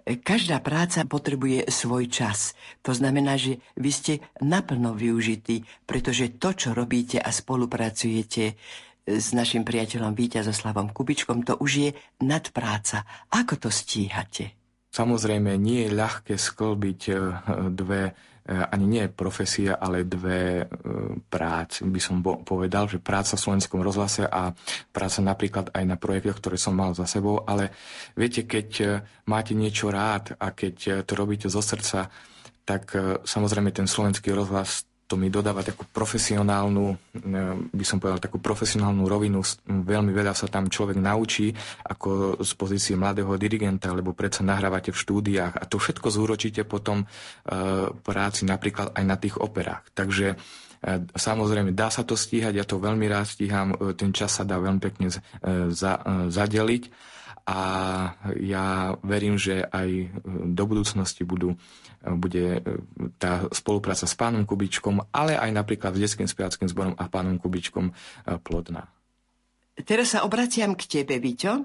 Každá 0.03 0.59
práca 0.59 1.07
potrebuje 1.07 1.71
svoj 1.71 2.11
čas. 2.11 2.59
To 2.83 2.91
znamená, 2.91 3.39
že 3.39 3.63
vy 3.79 3.91
ste 3.95 4.13
naplno 4.43 4.99
využití, 4.99 5.63
pretože 5.87 6.35
to, 6.43 6.51
čo 6.53 6.75
robíte 6.75 7.23
a 7.23 7.31
spolupracujete, 7.31 8.59
s 9.03 9.35
našim 9.35 9.67
priateľom 9.67 10.15
Víťazoslavom 10.15 10.95
Kubičkom, 10.95 11.43
to 11.43 11.59
už 11.59 11.71
je 11.75 11.91
nadpráca. 12.23 13.03
Ako 13.35 13.59
to 13.59 13.69
stíhate? 13.71 14.55
Samozrejme, 14.93 15.57
nie 15.57 15.89
je 15.89 15.97
ľahké 15.97 16.35
sklbiť 16.37 17.01
e, 17.09 17.15
dve 17.73 18.13
ani 18.47 18.87
nie 18.87 19.05
profesia, 19.07 19.79
ale 19.79 20.03
dve 20.03 20.63
e, 20.63 20.67
práce. 21.31 21.87
By 21.87 22.01
som 22.03 22.21
povedal, 22.23 22.91
že 22.91 22.99
práca 22.99 23.39
v 23.39 23.45
slovenskom 23.47 23.79
rozhlase 23.81 24.27
a 24.27 24.51
práca 24.91 25.23
napríklad 25.23 25.71
aj 25.71 25.85
na 25.87 25.95
projektoch, 25.95 26.43
ktoré 26.43 26.57
som 26.59 26.75
mal 26.75 26.95
za 26.95 27.07
sebou. 27.07 27.47
Ale 27.47 27.71
viete, 28.19 28.43
keď 28.43 29.03
máte 29.31 29.55
niečo 29.55 29.95
rád 29.95 30.35
a 30.43 30.51
keď 30.51 31.07
to 31.07 31.13
robíte 31.15 31.47
zo 31.47 31.63
srdca, 31.63 32.11
tak 32.63 32.95
samozrejme 33.27 33.75
ten 33.75 33.91
slovenský 33.91 34.31
rozhlas 34.31 34.87
to 35.13 35.21
mi 35.21 35.29
dodáva 35.29 35.61
takú 35.61 35.85
profesionálnu, 35.85 36.89
e, 36.89 36.97
by 37.69 37.85
som 37.85 38.01
povedal, 38.01 38.17
takú 38.17 38.41
profesionálnu 38.41 39.05
rovinu. 39.05 39.45
Veľmi 39.69 40.09
veľa 40.09 40.33
sa 40.33 40.49
tam 40.49 40.73
človek 40.73 40.97
naučí 40.97 41.53
ako 41.85 42.41
z 42.41 42.53
pozície 42.57 42.97
mladého 42.97 43.37
dirigenta, 43.37 43.93
lebo 43.93 44.17
predsa 44.17 44.41
nahrávate 44.41 44.89
v 44.89 44.97
štúdiách 44.97 45.61
a 45.61 45.69
to 45.69 45.77
všetko 45.77 46.09
zúročíte 46.09 46.65
potom 46.65 47.05
e, 47.05 47.07
práci 47.93 48.49
napríklad 48.49 48.97
aj 48.97 49.05
na 49.05 49.21
tých 49.21 49.37
operách. 49.37 49.85
Takže 49.93 50.33
e, 50.33 50.37
Samozrejme, 51.13 51.77
dá 51.77 51.93
sa 51.93 52.09
to 52.09 52.17
stíhať, 52.17 52.57
ja 52.57 52.65
to 52.65 52.81
veľmi 52.81 53.05
rád 53.05 53.29
stíham, 53.29 53.77
ten 53.93 54.17
čas 54.17 54.41
sa 54.41 54.49
dá 54.49 54.57
veľmi 54.57 54.81
pekne 54.81 55.13
za, 55.71 55.93
zadeliť 56.33 57.13
a 57.43 57.61
ja 58.39 58.95
verím, 59.03 59.35
že 59.35 59.67
aj 59.67 60.15
do 60.55 60.65
budúcnosti 60.67 61.27
budú 61.27 61.59
bude 62.19 62.59
e, 62.59 62.61
tá 63.17 63.47
spolupráca 63.55 64.05
s 64.05 64.15
pánom 64.19 64.43
Kubičkom, 64.43 65.11
ale 65.15 65.39
aj 65.39 65.51
napríklad 65.55 65.95
s 65.95 66.03
detským 66.03 66.27
spevackým 66.27 66.69
zborom 66.69 66.95
a 66.99 67.07
pánom 67.07 67.39
Kubičkom 67.39 67.91
e, 67.91 67.93
plodná. 68.43 68.91
Teraz 69.87 70.19
sa 70.19 70.27
obraciam 70.27 70.77
k 70.77 71.01
tebe, 71.01 71.17
Viťo. 71.23 71.65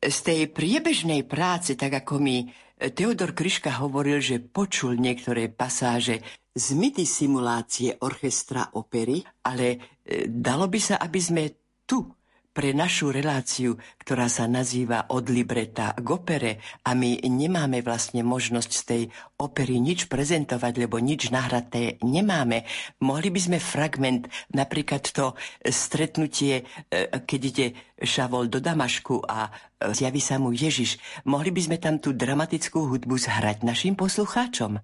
Z 0.00 0.18
tej 0.24 0.40
priebežnej 0.48 1.28
práce, 1.28 1.76
tak 1.76 1.92
ako 1.92 2.18
mi 2.18 2.48
Teodor 2.80 3.36
Kryška 3.36 3.76
hovoril, 3.84 4.24
že 4.24 4.40
počul 4.40 4.96
niektoré 4.96 5.52
pasáže 5.52 6.24
z 6.56 6.66
myty 6.72 7.04
simulácie 7.04 8.00
orchestra 8.00 8.72
opery, 8.74 9.20
ale 9.44 10.00
e, 10.02 10.26
dalo 10.26 10.66
by 10.66 10.80
sa, 10.80 10.96
aby 10.98 11.20
sme 11.20 11.44
tu 11.84 12.08
pre 12.50 12.74
našu 12.74 13.14
reláciu, 13.14 13.78
ktorá 14.02 14.26
sa 14.26 14.50
nazýva 14.50 15.06
od 15.14 15.30
libreta 15.30 15.94
k 15.94 16.06
opere 16.10 16.52
a 16.82 16.98
my 16.98 17.22
nemáme 17.30 17.78
vlastne 17.80 18.26
možnosť 18.26 18.70
z 18.70 18.82
tej 18.82 19.02
opery 19.38 19.78
nič 19.78 20.10
prezentovať, 20.10 20.72
lebo 20.82 20.98
nič 20.98 21.30
nahraté 21.30 21.96
nemáme. 22.02 22.66
Mohli 23.00 23.28
by 23.30 23.40
sme 23.40 23.58
fragment, 23.62 24.26
napríklad 24.50 25.06
to 25.14 25.38
stretnutie, 25.62 26.66
e, 26.90 27.06
keď 27.22 27.40
ide 27.46 27.66
Šavol 28.02 28.50
do 28.50 28.58
Damašku 28.58 29.22
a 29.24 29.48
e, 29.48 29.50
zjaví 29.94 30.18
sa 30.18 30.42
mu 30.42 30.50
Ježiš, 30.50 30.98
mohli 31.30 31.54
by 31.54 31.60
sme 31.70 31.76
tam 31.78 32.02
tú 32.02 32.10
dramatickú 32.12 32.90
hudbu 32.90 33.14
zhrať 33.14 33.62
našim 33.62 33.94
poslucháčom? 33.94 34.82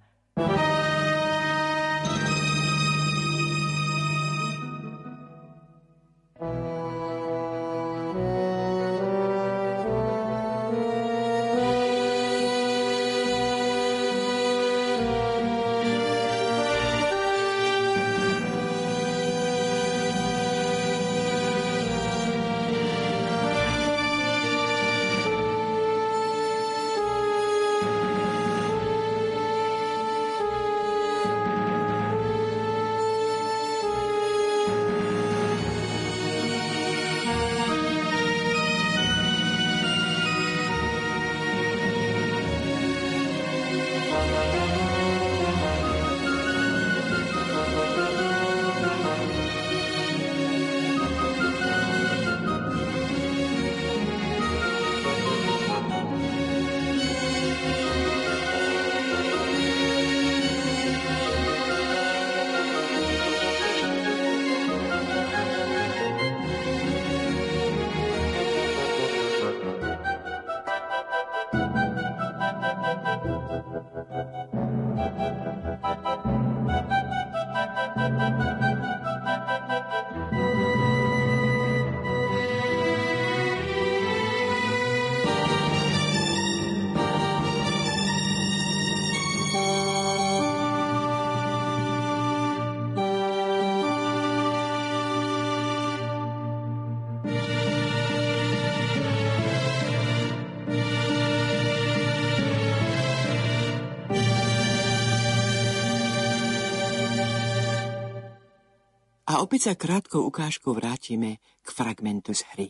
A 109.36 109.44
opäť 109.44 109.68
sa 109.68 109.74
krátkou 109.76 110.24
ukážkou 110.32 110.72
vrátime 110.72 111.44
k 111.60 111.68
fragmentu 111.68 112.32
z 112.32 112.40
hry. 112.56 112.68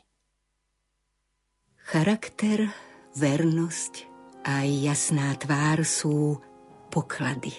Charakter, 1.78 2.74
vernosť 3.14 4.10
a 4.42 4.66
jasná 4.66 5.30
tvár 5.38 5.86
sú 5.86 6.42
poklady. 6.90 7.54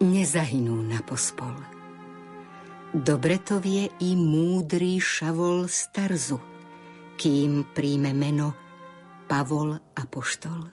Nezahynú 0.00 0.72
na 0.72 1.04
pospol. 1.04 1.52
Dobre 2.96 3.44
to 3.44 3.60
vie 3.60 3.92
i 4.00 4.16
múdry 4.16 4.96
šavol 5.04 5.68
starzu, 5.68 6.40
kým 7.20 7.76
príjme 7.76 8.16
meno 8.16 8.56
Pavol 9.28 9.76
Apoštol. 10.00 10.72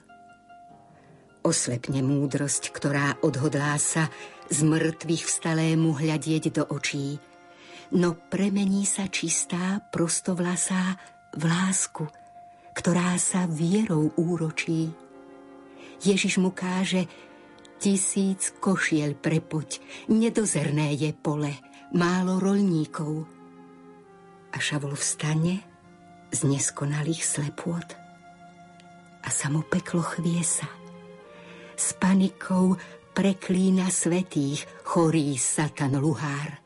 Oslepne 1.44 2.00
múdrosť, 2.00 2.72
ktorá 2.72 3.20
odhodlá 3.20 3.76
sa 3.76 4.08
z 4.48 4.64
mŕtvych 4.64 5.28
vstalému 5.28 5.92
hľadieť 6.00 6.48
do 6.48 6.64
očí– 6.72 7.20
no 7.92 8.16
premení 8.16 8.88
sa 8.88 9.08
čistá, 9.08 9.84
prostovlasá 9.92 10.96
v 11.36 11.42
lásku, 11.44 12.08
ktorá 12.72 13.16
sa 13.20 13.44
vierou 13.44 14.12
úročí. 14.16 14.92
Ježiš 16.00 16.40
mu 16.40 16.50
káže, 16.50 17.06
tisíc 17.76 18.50
košiel 18.58 19.14
prepoď, 19.14 19.78
nedozerné 20.08 20.96
je 20.96 21.12
pole, 21.12 21.52
málo 21.92 22.40
rolníkov. 22.40 23.28
A 24.52 24.56
Šavol 24.56 24.96
vstane 24.96 25.60
z 26.32 26.40
neskonalých 26.48 27.22
slepôt 27.24 27.88
a 29.22 29.28
sa 29.28 29.52
mu 29.52 29.62
peklo 29.68 30.02
chviesa. 30.02 30.66
S 31.76 31.92
panikou 31.96 32.76
preklína 33.12 33.88
svetých, 33.92 34.64
chorý 34.84 35.36
satan 35.36 36.00
luhár. 36.00 36.61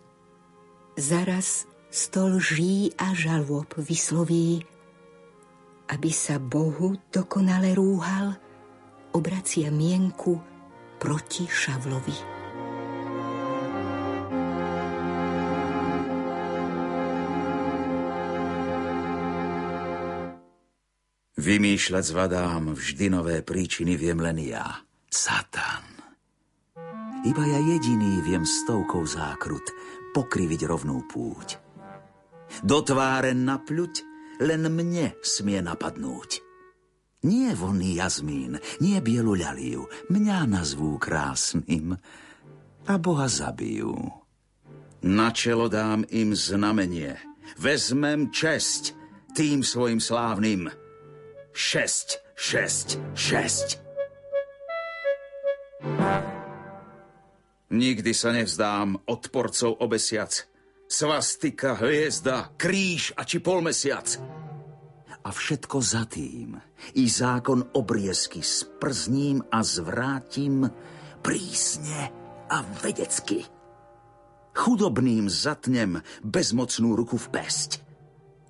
Zaraz 0.97 1.69
stol 1.93 2.41
ží 2.41 2.89
a 2.97 3.13
žalob 3.13 3.69
vysloví, 3.77 4.65
aby 5.93 6.09
sa 6.09 6.41
Bohu 6.41 6.97
dokonale 7.13 7.77
rúhal, 7.77 8.33
obracia 9.13 9.69
mienku 9.69 10.41
proti 10.97 11.45
Šavlovi. 11.45 12.17
Vymýšľať 21.37 22.05
zvadám 22.09 22.73
vždy 22.73 23.13
nové 23.13 23.45
príčiny 23.45 24.01
viem 24.01 24.17
len 24.17 24.41
ja, 24.41 24.81
Satan. 25.13 25.85
Iba 27.29 27.45
ja 27.45 27.61
jediný 27.77 28.25
viem 28.25 28.49
stovkou 28.49 29.05
zákrut– 29.05 29.69
pokriviť 30.17 30.65
rovnú 30.65 31.05
púť. 31.05 31.61
Do 32.65 32.81
tváre 32.81 33.37
napľuť 33.37 33.95
len 34.41 34.65
mne 34.73 35.13
smie 35.21 35.61
napadnúť. 35.61 36.41
Nie 37.27 37.53
vonný 37.53 38.01
jazmín, 38.01 38.57
nie 38.81 38.97
bielu 39.05 39.37
ľaliu, 39.37 39.85
mňa 40.09 40.49
nazvú 40.49 40.97
krásnym 40.97 42.01
a 42.87 42.95
Boha 42.97 43.29
zabijú. 43.29 43.93
Na 45.05 45.35
čelo 45.35 45.69
dám 45.69 46.07
im 46.09 46.33
znamenie, 46.33 47.19
vezmem 47.61 48.33
česť 48.33 48.97
tým 49.37 49.61
svojim 49.61 50.01
slávnym. 50.01 50.71
Šesť, 51.53 52.09
šesť, 52.37 52.89
šesť. 53.13 53.69
Nikdy 57.67 58.13
sa 58.15 58.31
nevzdám 58.31 59.11
odporcov 59.11 59.83
obesiac. 59.83 60.31
Svastika, 60.87 61.75
hviezda, 61.75 62.55
kríž 62.55 63.11
a 63.19 63.27
či 63.27 63.43
polmesiac. 63.43 64.07
A 65.27 65.35
všetko 65.35 65.83
za 65.83 66.07
tým, 66.07 66.55
i 66.95 67.11
zákon 67.11 67.75
obriezky 67.75 68.39
sprzním 68.39 69.43
a 69.51 69.67
zvrátim 69.67 70.71
prísne 71.27 72.15
a 72.47 72.63
vedecky. 72.63 73.43
Chudobným 74.55 75.27
zatnem 75.27 76.07
bezmocnú 76.23 76.95
ruku 76.95 77.19
v 77.19 77.29
pesť. 77.35 77.71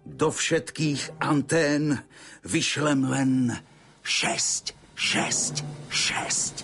Do 0.04 0.28
všetkých 0.28 1.24
antén 1.24 2.04
vyšlem 2.44 3.00
len 3.08 3.32
šesť, 4.04 4.76
šesť, 4.92 5.54
šesť. 5.88 6.54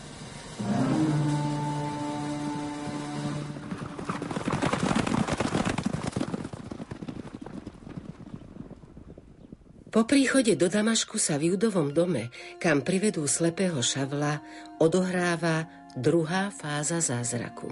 Po 9.93 10.09
príchode 10.09 10.57
do 10.57 10.72
Damašku 10.72 11.20
sa 11.20 11.36
v 11.36 11.53
Judovom 11.53 11.93
dome, 11.93 12.32
kam 12.57 12.80
privedú 12.80 13.28
slepého 13.28 13.84
Šavla, 13.84 14.40
odohráva 14.80 15.68
druhá 15.93 16.49
fáza 16.49 17.05
zázraku. 17.05 17.68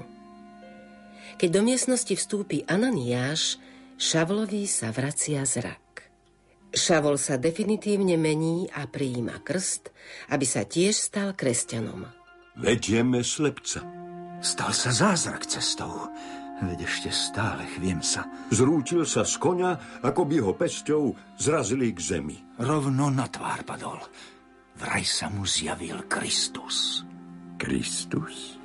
Keď 1.41 1.49
do 1.49 1.65
miestnosti 1.65 2.13
vstúpi 2.13 2.69
Ananiáš, 2.69 3.57
Šavlovi 3.97 4.69
sa 4.69 4.93
vracia 4.93 5.49
zrak. 5.49 6.05
Šavol 6.77 7.17
sa 7.17 7.41
definitívne 7.41 8.21
mení 8.21 8.69
a 8.69 8.85
prijíma 8.85 9.41
krst, 9.41 9.89
aby 10.29 10.45
sa 10.45 10.69
tiež 10.69 10.93
stal 10.93 11.33
kresťanom. 11.33 12.05
Vedieme 12.61 13.25
slepca. 13.25 13.81
Stal 14.45 14.77
sa 14.77 14.93
zázrak 14.93 15.49
cestou. 15.49 16.13
Veď 16.61 16.85
ešte 16.85 17.09
stále 17.09 17.65
chviem 17.77 18.05
sa. 18.05 18.29
Zrútil 18.53 19.09
sa 19.09 19.25
z 19.25 19.41
konia, 19.41 19.81
ako 20.05 20.29
by 20.29 20.37
ho 20.45 20.53
pesťou 20.53 21.17
zrazili 21.41 21.93
k 21.97 22.01
zemi. 22.01 22.37
Rovno 22.61 23.09
na 23.09 23.25
tvár 23.29 23.65
padol. 23.65 24.01
Vraj 24.77 25.05
sa 25.05 25.33
mu 25.33 25.49
zjavil 25.49 26.05
Kristus. 26.09 27.05
Kristus? 27.57 28.61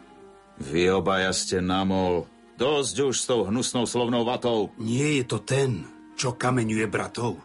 Vy 0.59 0.91
obaja 0.91 1.31
ste 1.31 1.63
namol. 1.63 2.27
Dosť 2.55 2.95
už 3.03 3.15
s 3.15 3.27
tou 3.27 3.47
hnusnou 3.47 3.83
slovnou 3.83 4.23
vatou. 4.23 4.71
Nie 4.79 5.19
je 5.19 5.25
to 5.27 5.39
ten, 5.43 5.87
čo 6.15 6.35
kameňuje 6.35 6.87
bratov 6.87 7.43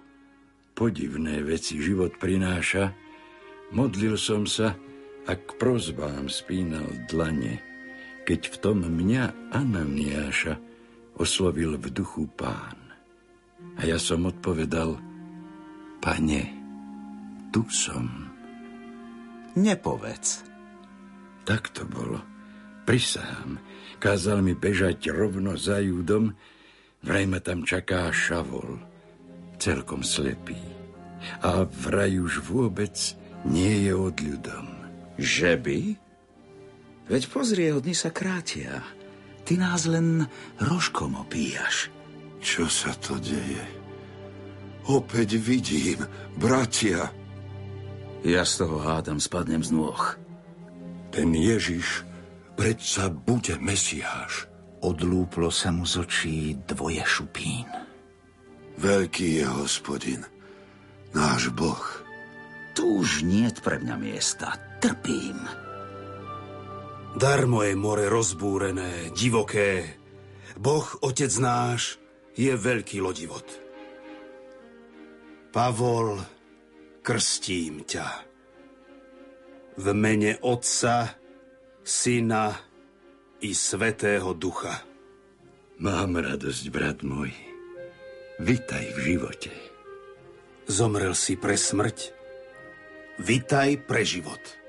podivné 0.81 1.45
veci 1.45 1.77
život 1.77 2.17
prináša, 2.17 2.97
modlil 3.77 4.17
som 4.17 4.49
sa 4.49 4.73
a 5.29 5.37
k 5.37 5.49
prozbám 5.61 6.33
spínal 6.33 6.89
dlane, 7.05 7.61
keď 8.25 8.41
v 8.53 8.57
tom 8.61 8.79
mňa 8.85 9.53
Ananiáša 9.53 10.59
oslovil 11.21 11.77
v 11.77 11.93
duchu 11.93 12.29
pán. 12.33 12.79
A 13.77 13.85
ja 13.85 14.01
som 14.01 14.25
odpovedal, 14.25 14.97
pane, 16.01 16.43
tu 17.53 17.65
som. 17.69 18.33
Nepovedz. 19.57 20.47
Tak 21.45 21.73
to 21.75 21.85
bolo. 21.85 22.23
Prisahám. 22.89 23.61
Kázal 24.01 24.41
mi 24.41 24.57
bežať 24.57 25.13
rovno 25.13 25.61
za 25.61 25.83
Júdom, 25.83 26.33
vraj 27.05 27.29
ma 27.29 27.43
tam 27.45 27.69
čaká 27.69 28.09
šavol 28.09 28.81
celkom 29.61 30.01
slepý. 30.01 30.57
A 31.45 31.69
vraj 31.69 32.17
už 32.17 32.41
vôbec 32.49 32.97
nie 33.45 33.85
je 33.85 33.93
odľudom. 33.93 34.67
Že 35.21 35.53
by? 35.61 35.79
Veď 37.11 37.27
pozri, 37.27 37.67
jeho 37.67 37.83
dni 37.83 37.91
sa 37.91 38.15
krátia. 38.15 38.87
Ty 39.43 39.59
nás 39.59 39.91
len 39.91 40.31
rožkom 40.63 41.19
opíjaš. 41.19 41.91
Čo 42.39 42.71
sa 42.71 42.95
to 42.95 43.19
deje? 43.19 43.67
Opäť 44.87 45.35
vidím, 45.43 46.07
bratia. 46.39 47.11
Ja 48.23 48.47
z 48.47 48.63
toho 48.63 48.79
hádam 48.79 49.19
spadnem 49.19 49.59
z 49.59 49.75
nôh. 49.75 49.99
Ten 51.11 51.35
Ježiš 51.35 52.07
predsa 52.55 53.11
bude 53.11 53.59
Mesiáš. 53.59 54.47
Odlúplo 54.81 55.51
sa 55.51 55.75
mu 55.75 55.85
z 55.85 56.07
očí 56.07 56.39
dvoje 56.63 57.03
šupín. 57.03 57.67
Veľký 58.79 59.43
je 59.43 59.47
hospodin, 59.51 60.23
náš 61.13 61.53
Boh. 61.53 61.85
Tu 62.73 62.87
už 62.87 63.27
nie 63.27 63.51
pre 63.61 63.83
mňa 63.83 63.97
miesta. 63.99 64.57
Trpím. 64.81 65.70
Darmo 67.11 67.67
je 67.67 67.75
more 67.75 68.07
rozbúrené, 68.07 69.11
divoké. 69.11 69.99
Boh, 70.55 70.87
otec 71.03 71.33
náš, 71.43 71.99
je 72.39 72.55
veľký 72.55 73.03
lodivot. 73.03 73.47
Pavol, 75.51 76.23
krstím 77.03 77.83
ťa. 77.83 78.07
V 79.81 79.87
mene 79.91 80.39
Otca, 80.47 81.19
Syna 81.83 82.55
i 83.43 83.51
Svetého 83.59 84.31
Ducha. 84.37 84.79
Mám 85.83 86.21
radosť, 86.21 86.65
brat 86.71 87.03
môj. 87.03 87.35
Vitaj 88.39 88.87
v 88.95 88.99
živote. 89.03 89.53
Zomrel 90.71 91.19
si 91.19 91.35
pre 91.35 91.59
smrť. 91.59 92.15
Vitaj 93.19 93.83
pre 93.89 94.07
život. 94.07 94.60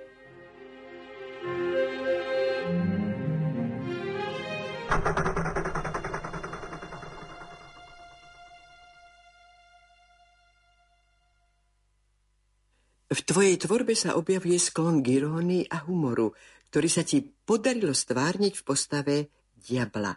V 13.12 13.20
tvojej 13.28 13.60
tvorbe 13.60 13.92
sa 13.92 14.16
objavuje 14.16 14.56
sklon 14.56 15.04
k 15.04 15.20
a 15.68 15.84
humoru, 15.84 16.32
ktorý 16.72 16.88
sa 16.88 17.04
ti 17.04 17.20
podarilo 17.20 17.92
stvárniť 17.92 18.54
v 18.56 18.64
postave 18.64 19.16
diabla. 19.60 20.16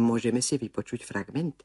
Môžeme 0.00 0.40
si 0.40 0.56
vypočuť 0.56 1.04
fragment? 1.04 1.60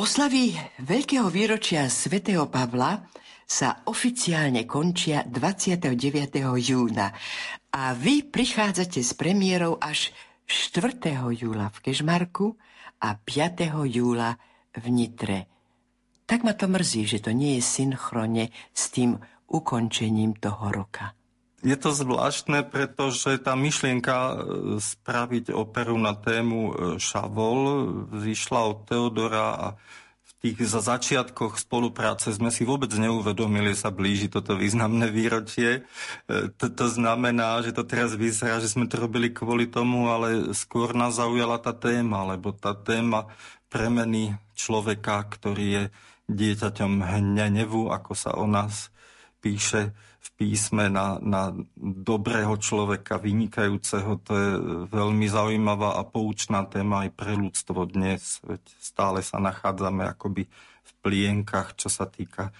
Oslavy 0.00 0.56
veľkého 0.80 1.28
výročia 1.28 1.84
svätého 1.92 2.48
Pavla 2.48 3.04
sa 3.44 3.84
oficiálne 3.84 4.64
končia 4.64 5.28
29. 5.28 6.40
júna 6.56 7.12
a 7.68 7.92
vy 7.92 8.24
prichádzate 8.24 9.04
s 9.04 9.12
premiérou 9.12 9.76
až 9.76 10.08
4. 10.48 11.04
júla 11.36 11.68
v 11.68 11.78
Kežmarku 11.84 12.56
a 13.04 13.12
5. 13.12 13.76
júla 13.92 14.40
v 14.72 14.84
Nitre. 14.88 15.44
Tak 16.24 16.48
ma 16.48 16.56
to 16.56 16.64
mrzí, 16.72 17.04
že 17.04 17.20
to 17.20 17.36
nie 17.36 17.60
je 17.60 17.68
synchrone 17.68 18.48
s 18.72 18.88
tým 18.88 19.20
ukončením 19.52 20.32
toho 20.40 20.72
roka. 20.72 21.12
Je 21.60 21.76
to 21.76 21.92
zvláštne, 21.92 22.64
pretože 22.64 23.36
tá 23.44 23.52
myšlienka 23.52 24.16
e, 24.16 24.34
spraviť 24.80 25.52
operu 25.52 26.00
na 26.00 26.16
tému 26.16 26.60
e, 26.60 26.72
Šavol 26.96 27.60
vyšla 28.08 28.60
od 28.64 28.78
Teodora 28.88 29.48
a 29.52 29.66
v 30.24 30.32
tých 30.40 30.64
za 30.64 30.80
začiatkoch 30.80 31.60
spolupráce 31.60 32.32
sme 32.32 32.48
si 32.48 32.64
vôbec 32.64 32.88
neuvedomili, 32.96 33.76
sa 33.76 33.92
blíži 33.92 34.32
toto 34.32 34.56
významné 34.56 35.12
výročie. 35.12 35.84
E, 36.24 36.48
to, 36.56 36.86
znamená, 36.88 37.60
že 37.60 37.76
to 37.76 37.84
teraz 37.84 38.16
vyzerá, 38.16 38.56
že 38.56 38.72
sme 38.72 38.88
to 38.88 38.96
robili 38.96 39.28
kvôli 39.28 39.68
tomu, 39.68 40.08
ale 40.08 40.56
skôr 40.56 40.96
nás 40.96 41.20
zaujala 41.20 41.60
tá 41.60 41.76
téma, 41.76 42.24
lebo 42.24 42.56
tá 42.56 42.72
téma 42.72 43.28
premeny 43.68 44.32
človeka, 44.56 45.28
ktorý 45.28 45.66
je 45.68 45.82
dieťaťom 46.32 47.04
hnevu, 47.04 47.92
ako 47.92 48.12
sa 48.16 48.32
o 48.32 48.48
nás 48.48 48.88
píše 49.44 49.92
písme 50.40 50.88
na, 50.88 51.20
na 51.20 51.52
dobrého 51.76 52.56
človeka, 52.56 53.20
vynikajúceho. 53.20 54.24
To 54.24 54.32
je 54.32 54.50
veľmi 54.88 55.28
zaujímavá 55.28 56.00
a 56.00 56.02
poučná 56.08 56.64
téma 56.64 57.04
aj 57.04 57.10
pre 57.12 57.36
ľudstvo 57.36 57.84
dnes. 57.84 58.40
Veď 58.48 58.64
stále 58.80 59.20
sa 59.20 59.36
nachádzame 59.36 60.08
akoby 60.08 60.48
v 60.80 60.90
plienkach, 61.04 61.76
čo 61.76 61.92
sa 61.92 62.08
týka 62.08 62.56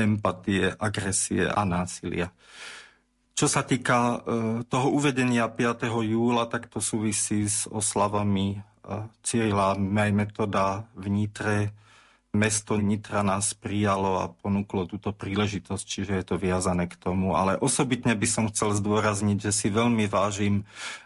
empatie, 0.00 0.72
agresie 0.80 1.44
a 1.44 1.60
násilia. 1.68 2.32
Čo 3.36 3.52
sa 3.52 3.68
týka 3.68 3.96
e, 4.00 4.16
toho 4.64 4.88
uvedenia 4.88 5.44
5. 5.44 5.92
júla, 5.92 6.48
tak 6.48 6.72
to 6.72 6.80
súvisí 6.80 7.44
s 7.44 7.68
oslavami 7.68 8.56
e, 8.56 8.58
Cyrila 9.20 9.76
Metoda 9.76 10.88
v 10.96 11.04
Nitre, 11.12 11.76
mesto 12.30 12.78
Nitra 12.78 13.26
nás 13.26 13.58
prijalo 13.58 14.22
a 14.22 14.30
ponúklo 14.30 14.86
túto 14.86 15.10
príležitosť, 15.10 15.84
čiže 15.84 16.12
je 16.14 16.24
to 16.24 16.36
viazané 16.38 16.86
k 16.86 16.94
tomu. 16.94 17.34
Ale 17.34 17.58
osobitne 17.58 18.14
by 18.14 18.26
som 18.30 18.44
chcel 18.48 18.70
zdôrazniť, 18.74 19.50
že 19.50 19.52
si 19.52 19.68
veľmi 19.68 20.06
vážim 20.06 20.62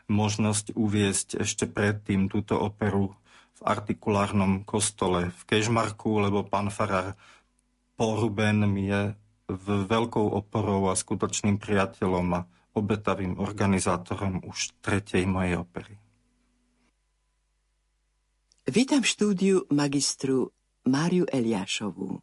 možnosť 0.07 0.77
uviesť 0.77 1.41
ešte 1.41 1.65
predtým 1.65 2.29
túto 2.29 2.61
operu 2.61 3.17
v 3.57 3.61
artikulárnom 3.65 4.69
kostole 4.69 5.33
v 5.33 5.43
Kežmarku, 5.49 6.21
lebo 6.21 6.45
pán 6.45 6.69
Farar 6.69 7.17
Poruben 7.95 8.67
mi 8.69 8.91
je 8.91 9.15
veľkou 9.65 10.27
oporou 10.35 10.91
a 10.91 10.99
skutočným 10.99 11.61
priateľom 11.61 12.27
a 12.37 12.47
obetavým 12.75 13.39
organizátorom 13.39 14.43
už 14.45 14.75
tretej 14.83 15.25
mojej 15.31 15.63
opery. 15.63 15.95
Vítam 18.65 19.05
v 19.05 19.11
štúdiu 19.13 19.57
magistru 19.69 20.54
Máriu 20.85 21.25
Eliášovú. 21.29 22.21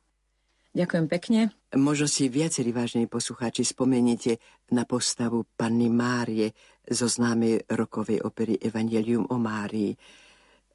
Ďakujem 0.72 1.06
pekne. 1.12 1.40
Možno 1.76 2.08
si 2.08 2.32
viacerí 2.32 2.72
vážení 2.72 3.04
poslucháči 3.04 3.68
spomeniete 3.68 4.40
na 4.72 4.88
postavu 4.88 5.44
panny 5.60 5.92
Márie 5.92 6.56
zo 6.88 7.12
známej 7.12 7.68
rokovej 7.68 8.24
opery 8.24 8.56
Evangelium 8.56 9.28
o 9.28 9.36
Márii. 9.36 9.92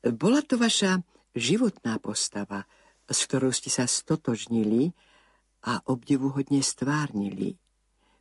Bola 0.05 0.45
to 0.45 0.61
vaša 0.61 1.01
životná 1.33 1.97
postava, 1.97 2.69
s 3.09 3.25
ktorou 3.25 3.49
ste 3.57 3.73
sa 3.73 3.89
stotožnili 3.89 4.93
a 5.65 5.81
obdivuhodne 5.89 6.61
stvárnili. 6.61 7.57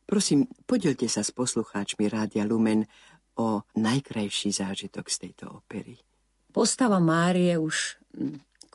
Prosím, 0.08 0.48
podelte 0.64 1.10
sa 1.12 1.20
s 1.20 1.34
poslucháčmi 1.34 2.08
Rádia 2.08 2.48
Lumen 2.48 2.88
o 3.36 3.68
najkrajší 3.76 4.48
zážitok 4.48 5.12
z 5.12 5.16
tejto 5.28 5.60
opery. 5.60 5.98
Postava 6.56 6.96
Márie 7.02 7.60
už 7.60 8.00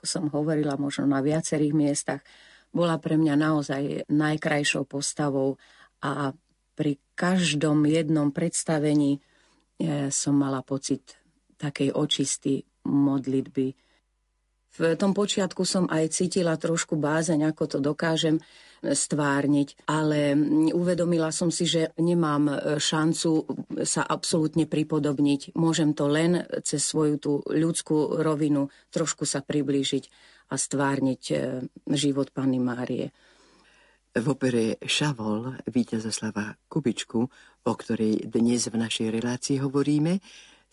ako 0.01 0.09
som 0.09 0.33
hovorila 0.33 0.81
možno 0.81 1.05
na 1.05 1.21
viacerých 1.21 1.77
miestach, 1.77 2.25
bola 2.73 2.97
pre 2.97 3.21
mňa 3.21 3.37
naozaj 3.37 4.09
najkrajšou 4.09 4.89
postavou 4.89 5.61
a 6.01 6.33
pri 6.73 6.97
každom 7.13 7.85
jednom 7.85 8.33
predstavení 8.33 9.21
e, 9.21 10.09
som 10.09 10.33
mala 10.33 10.65
pocit 10.65 11.21
takej 11.61 11.93
očisty 11.93 12.65
modlitby. 12.89 13.77
V 14.73 14.81
tom 14.97 15.13
počiatku 15.13 15.61
som 15.69 15.85
aj 15.85 16.17
cítila 16.17 16.57
trošku 16.57 16.97
bázeň, 16.97 17.53
ako 17.53 17.63
to 17.69 17.77
dokážem 17.77 18.41
stvárniť, 18.81 19.85
ale 19.85 20.33
uvedomila 20.73 21.29
som 21.29 21.53
si, 21.53 21.69
že 21.69 21.93
nemám 22.01 22.43
e, 22.49 22.53
šancu 22.81 23.45
sa 23.85 24.01
absolútne 24.01 24.65
pripodobniť. 24.65 25.53
Môžem 25.53 25.93
to 25.93 26.09
len 26.09 26.41
cez 26.65 26.81
svoju 26.81 27.15
tú 27.21 27.33
ľudskú 27.45 28.19
rovinu 28.25 28.73
trošku 28.89 29.29
sa 29.29 29.45
priblížiť 29.45 30.03
a 30.49 30.55
stvárniť 30.57 31.23
e, 31.29 31.35
život 31.93 32.33
Panny 32.33 32.57
Márie. 32.57 33.13
V 34.11 34.25
opere 34.27 34.75
Šavol 34.83 35.55
Víťazoslava 35.71 36.57
Kubičku, 36.67 37.21
o 37.63 37.73
ktorej 37.77 38.27
dnes 38.27 38.67
v 38.67 38.75
našej 38.75 39.07
relácii 39.07 39.63
hovoríme, 39.63 40.19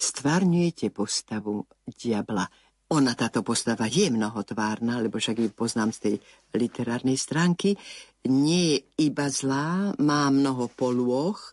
stvárňujete 0.01 0.91
postavu 0.91 1.69
diabla– 1.87 2.49
ona, 2.89 3.13
táto 3.13 3.45
postava, 3.45 3.85
je 3.85 4.09
mnohotvárna, 4.09 5.05
lebo 5.05 5.21
však 5.21 5.37
ju 5.37 5.49
poznám 5.53 5.93
z 5.93 5.99
tej 6.01 6.15
literárnej 6.57 7.21
stránky. 7.21 7.77
Nie 8.25 8.81
je 8.81 9.13
iba 9.13 9.29
zlá, 9.29 9.93
má 10.01 10.33
mnoho 10.33 10.73
polôch. 10.73 11.53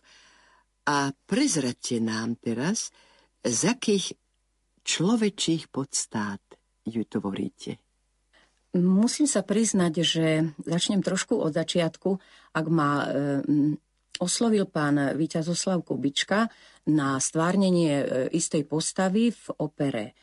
A 0.88 1.12
prezradte 1.28 2.00
nám 2.00 2.40
teraz, 2.40 2.88
z 3.44 3.60
akých 3.68 4.16
človečích 4.86 5.68
podstát 5.68 6.40
ju 6.88 7.02
tvoríte. 7.04 7.76
Musím 8.76 9.28
sa 9.28 9.44
priznať, 9.44 9.92
že 10.04 10.26
začnem 10.64 11.04
trošku 11.04 11.36
od 11.36 11.52
začiatku. 11.52 12.16
Ak 12.56 12.66
ma 12.68 12.90
e, 13.02 13.06
oslovil 14.20 14.68
pán 14.68 15.16
Víťazoslav 15.16 15.84
Kubička 15.84 16.48
na 16.92 17.16
stvárnenie 17.20 17.94
e, 18.00 18.06
istej 18.36 18.68
postavy 18.68 19.32
v 19.32 19.46
opere 19.60 20.16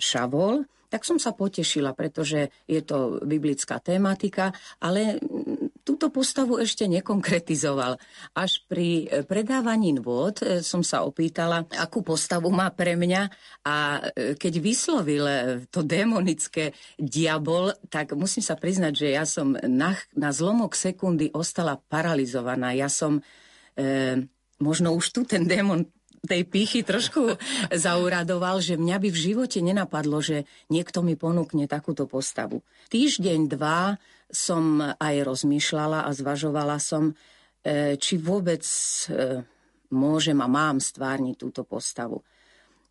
Šavol, 0.00 0.64
tak 0.88 1.04
som 1.04 1.20
sa 1.20 1.36
potešila, 1.36 1.92
pretože 1.92 2.48
je 2.64 2.80
to 2.80 3.20
biblická 3.20 3.76
tematika, 3.76 4.56
ale 4.80 5.20
túto 5.84 6.08
postavu 6.08 6.56
ešte 6.56 6.88
nekonkretizoval. 6.88 8.00
Až 8.32 8.64
pri 8.64 9.04
e, 9.04 9.20
predávaní 9.20 10.00
nôd 10.00 10.40
e, 10.40 10.64
som 10.64 10.80
sa 10.80 11.04
opýtala, 11.04 11.68
akú 11.76 12.00
postavu 12.00 12.48
má 12.48 12.72
pre 12.72 12.96
mňa 12.96 13.22
a 13.68 14.00
keď 14.40 14.54
vyslovil 14.64 15.24
to 15.68 15.84
démonické 15.84 16.72
diabol, 16.96 17.76
tak 17.92 18.16
musím 18.16 18.40
sa 18.40 18.56
priznať, 18.56 18.92
že 18.96 19.08
ja 19.12 19.28
som 19.28 19.60
na, 19.60 19.92
na 20.16 20.32
zlomok 20.32 20.72
sekundy 20.72 21.28
ostala 21.36 21.76
paralizovaná. 21.76 22.72
Ja 22.72 22.88
som 22.88 23.20
e, 23.76 24.24
možno 24.56 24.96
už 24.96 25.12
tu 25.12 25.20
ten 25.28 25.44
démon 25.44 25.84
tej 26.24 26.42
pýchy 26.48 26.82
trošku 26.82 27.38
zauradoval, 27.86 28.58
že 28.58 28.80
mňa 28.80 28.96
by 28.98 29.08
v 29.12 29.22
živote 29.30 29.58
nenapadlo, 29.62 30.18
že 30.18 30.48
niekto 30.72 31.04
mi 31.04 31.14
ponúkne 31.14 31.70
takúto 31.70 32.08
postavu. 32.08 32.64
Týždeň, 32.90 33.50
dva 33.52 34.00
som 34.28 34.80
aj 34.80 35.14
rozmýšľala 35.24 36.04
a 36.04 36.10
zvažovala 36.12 36.76
som, 36.82 37.16
e, 37.64 37.96
či 37.96 38.20
vôbec 38.20 38.60
e, 39.08 39.40
môžem 39.94 40.38
a 40.44 40.48
mám 40.48 40.80
stvárniť 40.82 41.34
túto 41.36 41.64
postavu. 41.64 42.20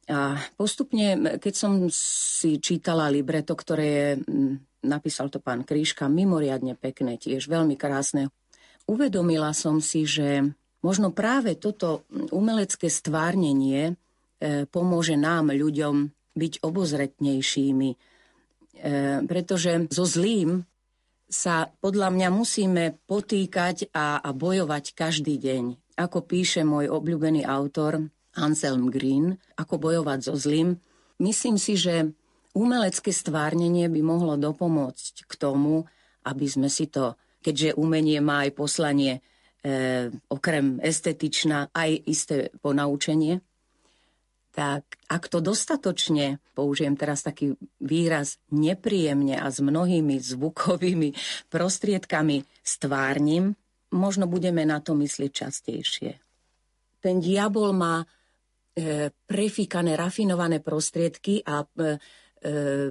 A 0.07 0.39
postupne, 0.55 1.37
keď 1.37 1.53
som 1.53 1.73
si 1.91 2.63
čítala 2.63 3.11
libreto, 3.11 3.51
ktoré 3.53 3.87
je 3.91 4.09
napísal 4.87 5.27
to 5.27 5.43
pán 5.43 5.67
Kríška, 5.67 6.07
mimoriadne 6.07 6.79
pekné, 6.79 7.19
tiež 7.19 7.51
veľmi 7.51 7.75
krásne. 7.75 8.31
Uvedomila 8.87 9.51
som 9.51 9.83
si, 9.83 10.07
že 10.07 10.47
možno 10.81 11.13
práve 11.13 11.57
toto 11.57 12.05
umelecké 12.11 12.89
stvárnenie 12.91 13.93
e, 13.93 14.65
pomôže 14.69 15.17
nám, 15.17 15.53
ľuďom, 15.53 16.11
byť 16.37 16.53
obozretnejšími, 16.61 17.89
e, 17.89 17.97
pretože 19.25 19.89
so 19.89 20.05
zlým 20.05 20.61
sa 21.27 21.67
podľa 21.83 22.13
mňa 22.13 22.29
musíme 22.31 22.83
potýkať 23.03 23.91
a, 23.91 24.21
a 24.23 24.29
bojovať 24.31 24.95
každý 24.95 25.35
deň. 25.41 25.63
Ako 25.97 26.23
píše 26.23 26.63
môj 26.63 26.87
obľúbený 26.93 27.43
autor 27.43 28.07
Anselm 28.37 28.93
Green, 28.93 29.35
ako 29.57 29.81
bojovať 29.81 30.19
so 30.29 30.37
zlým. 30.37 30.77
Myslím 31.17 31.57
si, 31.57 31.75
že 31.75 32.13
umelecké 32.53 33.09
stvárnenie 33.09 33.89
by 33.89 34.01
mohlo 34.05 34.37
dopomôcť 34.37 35.25
k 35.25 35.33
tomu, 35.35 35.89
aby 36.23 36.45
sme 36.45 36.69
si 36.69 36.87
to, 36.87 37.17
keďže 37.41 37.75
umenie 37.75 38.21
má 38.21 38.45
aj 38.45 38.51
poslanie 38.55 39.19
e, 39.67 40.07
okrem 40.31 40.79
estetičná, 40.79 41.75
aj 41.75 41.91
isté 42.07 42.55
ponaučenie, 42.63 43.43
tak 44.55 44.97
ak 45.05 45.29
to 45.29 45.37
dostatočne, 45.37 46.41
použijem 46.57 46.97
teraz 46.97 47.21
taký 47.21 47.53
výraz, 47.77 48.41
nepríjemne 48.49 49.37
a 49.37 49.53
s 49.53 49.61
mnohými 49.61 50.17
zvukovými 50.17 51.13
prostriedkami 51.53 52.41
stvárnim, 52.65 53.53
možno 53.93 54.25
budeme 54.25 54.65
na 54.65 54.79
to 54.79 54.97
myslieť 54.97 55.31
častejšie. 55.31 56.11
Ten 56.97 57.21
diabol 57.21 57.77
má 57.77 58.01
e, 58.01 58.05
prefíkané, 59.13 59.93
rafinované 59.93 60.57
prostriedky 60.59 61.45
a 61.45 61.61
e, 61.61 61.67
e, 61.69 61.87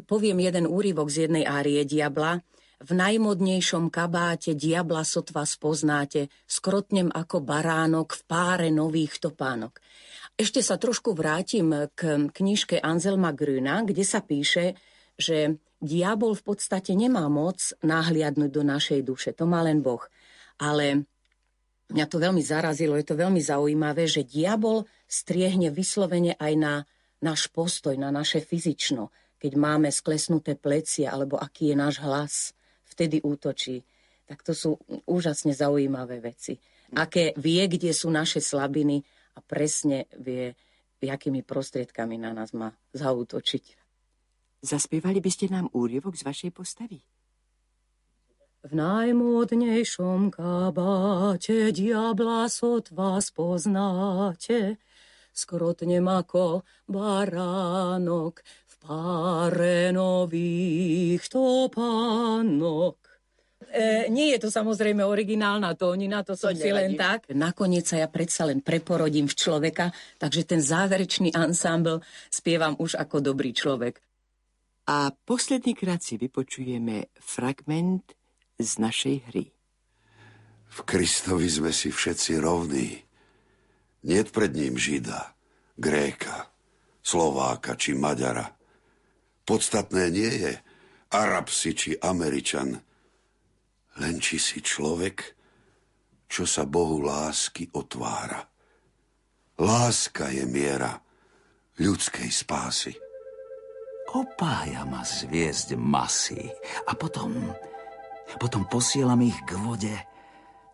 poviem 0.07 0.39
jeden 0.39 0.71
úryvok 0.71 1.11
z 1.11 1.27
jednej 1.27 1.45
árie 1.45 1.83
diabla. 1.83 2.39
V 2.77 2.93
najmodnejšom 2.93 3.89
kabáte 3.89 4.53
diabla 4.53 5.01
sotva 5.01 5.49
spoznáte, 5.49 6.29
skrotnem 6.45 7.09
ako 7.09 7.41
baránok 7.41 8.21
v 8.21 8.23
páre 8.29 8.69
nových 8.69 9.17
topánok. 9.17 9.81
Ešte 10.37 10.61
sa 10.61 10.77
trošku 10.77 11.17
vrátim 11.17 11.73
k 11.97 12.29
knižke 12.29 12.77
Anselma 12.77 13.33
Grüna, 13.33 13.81
kde 13.81 14.05
sa 14.05 14.21
píše, 14.21 14.77
že 15.17 15.57
diabol 15.81 16.37
v 16.37 16.45
podstate 16.53 16.93
nemá 16.93 17.25
moc 17.33 17.73
nahliadnúť 17.81 18.51
do 18.53 18.61
našej 18.61 19.01
duše. 19.01 19.33
To 19.41 19.49
má 19.49 19.65
len 19.65 19.81
Boh. 19.81 20.05
Ale 20.61 21.09
mňa 21.89 22.07
to 22.13 22.21
veľmi 22.21 22.45
zarazilo, 22.45 23.01
je 23.01 23.09
to 23.09 23.17
veľmi 23.17 23.41
zaujímavé, 23.41 24.05
že 24.05 24.29
diabol 24.29 24.85
striehne 25.09 25.73
vyslovene 25.73 26.37
aj 26.37 26.53
na 26.61 26.75
náš 27.25 27.49
postoj, 27.49 27.97
na 27.97 28.13
naše 28.13 28.45
fyzično. 28.45 29.09
Keď 29.41 29.53
máme 29.57 29.89
sklesnuté 29.89 30.61
plecie, 30.61 31.09
alebo 31.09 31.41
aký 31.41 31.73
je 31.73 31.77
náš 31.77 31.97
hlas, 32.05 32.56
vtedy 32.97 33.21
útočí. 33.21 33.85
Tak 34.25 34.41
to 34.41 34.57
sú 34.57 34.81
úžasne 35.05 35.53
zaujímavé 35.53 36.25
veci. 36.25 36.57
Aké 36.97 37.37
vie, 37.37 37.61
kde 37.69 37.93
sú 37.93 38.09
naše 38.09 38.41
slabiny 38.41 39.05
a 39.37 39.45
presne 39.45 40.09
vie, 40.17 40.57
jakými 41.05 41.45
prostriedkami 41.45 42.17
na 42.17 42.33
nás 42.33 42.57
má 42.57 42.73
zautočiť. 42.97 43.65
Zaspievali 44.65 45.21
by 45.21 45.31
ste 45.31 45.53
nám 45.53 45.69
úrievok 45.77 46.17
z 46.17 46.25
vašej 46.25 46.51
postavy? 46.57 47.05
V 48.67 48.73
najmodnejšom 48.75 50.35
kabáte 50.35 51.71
diabla 51.71 52.51
sotva 52.51 53.23
poznáte, 53.23 54.83
skrotnem 55.31 56.03
ako 56.03 56.67
baránok 56.91 58.43
v 58.87 58.95
páre 58.95 59.91
nových 59.91 61.27
topánok. 61.27 62.95
E, 63.67 64.07
nie 64.15 64.31
je 64.31 64.47
to 64.47 64.49
samozrejme 64.55 65.03
originálna 65.03 65.75
tónina, 65.75 66.23
to 66.23 66.39
som 66.39 66.55
to 66.55 66.63
si 66.63 66.71
len 66.71 66.95
tak. 66.95 67.27
Nakoniec 67.35 67.83
sa 67.83 67.99
ja 67.99 68.07
predsa 68.07 68.47
len 68.47 68.63
preporodím 68.63 69.27
v 69.27 69.35
človeka, 69.35 69.91
takže 70.23 70.47
ten 70.47 70.63
záverečný 70.63 71.35
ansámbl 71.35 71.99
spievam 72.31 72.79
už 72.79 72.95
ako 72.95 73.19
dobrý 73.19 73.51
človek. 73.51 73.99
A 74.87 75.11
posledný 75.11 75.75
krát 75.75 76.07
si 76.07 76.15
vypočujeme 76.15 77.11
fragment 77.19 78.15
z 78.55 78.71
našej 78.79 79.17
hry. 79.35 79.51
V 80.71 80.79
Kristovi 80.87 81.51
sme 81.51 81.75
si 81.75 81.91
všetci 81.91 82.39
rovní. 82.39 83.03
Niet 84.07 84.31
pred 84.31 84.55
ním 84.55 84.79
Žida, 84.79 85.35
Gréka, 85.75 86.47
Slováka 87.03 87.75
či 87.75 87.99
Maďara. 87.99 88.56
Podstatné 89.47 90.11
nie 90.11 90.33
je 90.43 90.53
Arab 91.15 91.47
si 91.49 91.71
či 91.73 91.95
Američan– 91.97 92.77
len 94.01 94.21
či 94.21 94.37
si 94.37 94.61
človek, 94.61 95.25
čo 96.29 96.45
sa 96.45 96.69
Bohu 96.69 97.01
lásky 97.01 97.71
otvára. 97.73 98.45
Láska 99.57 100.29
je 100.29 100.45
miera 100.45 101.01
ľudskej 101.81 102.29
spásy. 102.29 102.93
Opája 104.13 104.85
ma 104.85 105.01
zviezť 105.01 105.77
masy 105.81 106.45
a 106.87 106.93
potom, 106.93 107.33
potom 108.37 108.69
posielam 108.69 109.21
ich 109.25 109.37
k 109.49 109.57
vode, 109.61 109.97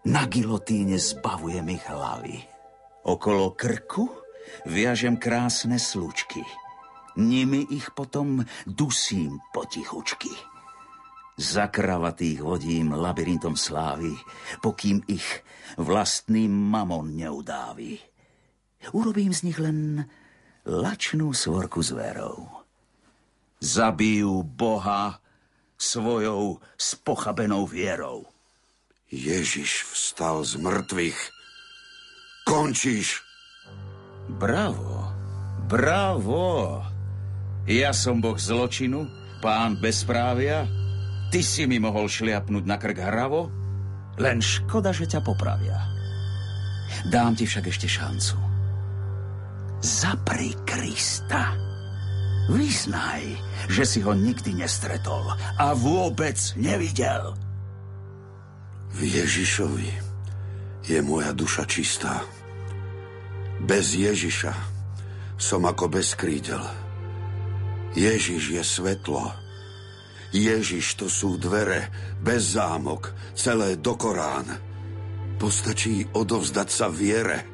na 0.03 0.27
gilotíne 0.27 0.99
zbavujem 0.99 1.67
ich 1.79 1.85
hlavy. 1.87 2.43
Okolo 3.07 3.55
krku 3.55 4.11
viažem 4.67 5.15
krásne 5.15 5.79
slučky, 5.79 6.43
nimi 7.17 7.67
ich 7.71 7.91
potom 7.93 8.45
dusím 8.67 9.41
potichučky. 9.53 10.31
Za 11.37 11.73
kravatých 11.73 12.45
vodím 12.45 12.93
labyrintom 12.93 13.57
slávy, 13.57 14.13
pokým 14.61 15.01
ich 15.09 15.25
vlastný 15.81 16.45
mamon 16.49 17.17
neudávi. 17.17 17.97
Urobím 18.93 19.33
z 19.33 19.49
nich 19.49 19.59
len 19.59 20.05
lačnú 20.69 21.33
svorku 21.33 21.81
zverov. 21.81 22.47
Zabijú 23.63 24.43
Boha 24.43 25.23
svojou 25.79 26.61
spochabenou 26.77 27.67
vierou. 27.67 28.27
Ježiš 29.13 29.87
vstal 29.93 30.45
z 30.45 30.57
mŕtvych. 30.61 31.21
Končíš. 32.45 33.23
Bravo, 34.29 35.11
bravo. 35.67 36.92
Ja 37.67 37.95
som 37.95 38.19
boh 38.19 38.39
zločinu, 38.39 39.07
pán 39.39 39.79
bezprávia, 39.79 40.67
Ty 41.33 41.41
si 41.41 41.65
mi 41.65 41.81
mohol 41.81 42.13
šliapnúť 42.13 42.65
na 42.69 42.77
krk 42.77 43.09
hravo, 43.09 43.49
len 44.21 44.45
škoda, 44.45 44.93
že 44.93 45.09
ťa 45.09 45.25
popravia. 45.25 45.81
Dám 47.09 47.33
ti 47.33 47.49
však 47.49 47.73
ešte 47.73 47.89
šancu. 47.89 48.37
Zapri 49.81 50.53
Krista. 50.69 51.57
Vyznaj, 52.53 53.25
že 53.73 53.85
si 53.89 54.05
ho 54.05 54.13
nikdy 54.13 54.61
nestretol 54.61 55.25
a 55.57 55.73
vôbec 55.73 56.37
nevidel. 56.61 57.33
V 58.93 59.01
Ježišovi 59.01 59.89
je 60.85 61.01
moja 61.01 61.33
duša 61.33 61.65
čistá. 61.65 62.29
Bez 63.57 63.97
Ježiša 63.97 64.53
som 65.41 65.65
ako 65.65 65.89
bez 65.89 66.13
krídel. 66.13 66.61
Ježiš 67.93 68.43
je 68.57 68.63
svetlo, 68.65 69.43
Ježiš, 70.33 70.97
to 70.97 71.13
sú 71.13 71.37
dvere, 71.37 71.93
bez 72.25 72.57
zámok, 72.57 73.13
celé 73.37 73.77
do 73.77 73.93
Korán. 74.01 74.49
Postačí 75.37 76.09
odovzdať 76.09 76.69
sa 76.73 76.89
viere. 76.89 77.45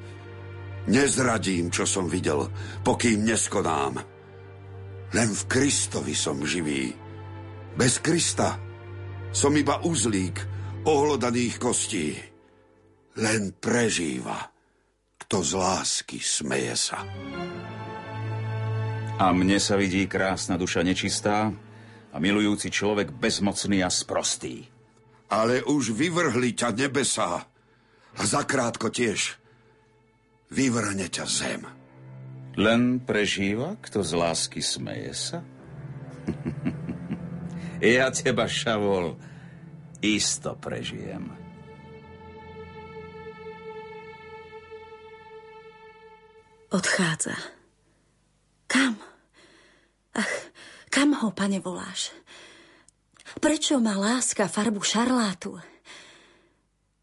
Nezradím, 0.87 1.75
čo 1.75 1.83
som 1.83 2.07
videl, 2.07 2.47
pokým 2.87 3.27
neskonám. 3.27 3.99
Len 5.11 5.29
v 5.35 5.43
Kristovi 5.51 6.15
som 6.15 6.39
živý. 6.47 6.95
Bez 7.75 7.99
Krista 7.99 8.55
som 9.35 9.51
iba 9.59 9.83
uzlík 9.83 10.39
ohlodaných 10.87 11.59
kostí. 11.59 12.15
Len 13.19 13.59
prežíva, 13.59 14.39
kto 15.19 15.43
z 15.43 15.53
lásky 15.59 16.23
smeje 16.23 16.79
sa. 16.79 17.03
A 19.19 19.35
mne 19.35 19.59
sa 19.59 19.75
vidí 19.75 20.07
krásna 20.07 20.55
duša 20.55 20.87
nečistá, 20.87 21.51
a 22.13 22.17
milujúci 22.17 22.73
človek 22.73 23.13
bezmocný 23.13 23.85
a 23.85 23.91
sprostý. 23.93 24.65
Ale 25.29 25.61
už 25.61 25.93
vyvrhli 25.93 26.57
ťa 26.57 26.73
nebesá 26.73 27.45
a 28.17 28.21
zakrátko 28.25 28.89
tiež 28.89 29.37
vyvrhne 30.49 31.07
ťa 31.13 31.25
zem. 31.29 31.63
Len 32.59 32.99
prežíva, 33.05 33.77
kto 33.79 34.01
z 34.01 34.13
lásky 34.17 34.65
smeje 34.65 35.13
sa? 35.15 35.39
ja 37.85 38.09
teba, 38.09 38.49
Šavol, 38.49 39.21
isto 40.01 40.57
prežijem. 40.57 41.29
Odchádza. 46.73 47.37
Kam? 48.67 49.08
Ach, 50.19 50.35
kam 50.95 51.15
ho, 51.15 51.31
pane, 51.31 51.63
voláš? 51.63 52.11
Prečo 53.39 53.79
má 53.79 53.95
láska 53.95 54.51
farbu 54.51 54.83
šarlátu? 54.83 55.63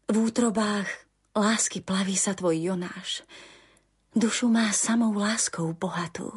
V 0.06 0.14
útrobách 0.20 0.86
lásky 1.32 1.80
plaví 1.80 2.14
sa 2.14 2.36
tvoj 2.36 2.60
Jonáš. 2.60 3.24
Dušu 4.16 4.48
má 4.48 4.72
samou 4.72 5.16
láskou 5.16 5.72
bohatú. 5.72 6.32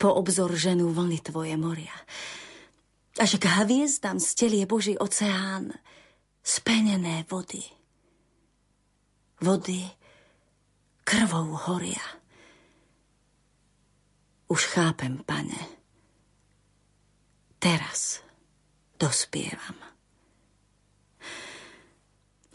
Po 0.00 0.08
obzor 0.16 0.52
ženú 0.56 0.92
vlny 0.96 1.20
tvoje 1.20 1.56
moria. 1.60 1.92
Až 3.20 3.36
k 3.36 3.44
hviezdam 3.44 4.16
stelie 4.16 4.64
Boží 4.64 4.96
oceán 4.96 5.76
spenené 6.40 7.28
vody. 7.28 7.60
Vody 9.44 9.84
krvou 11.04 11.52
horia. 11.68 12.19
Už 14.50 14.66
chápem, 14.66 15.22
pane. 15.22 15.62
Teraz 17.62 18.18
dospievam. 18.98 19.78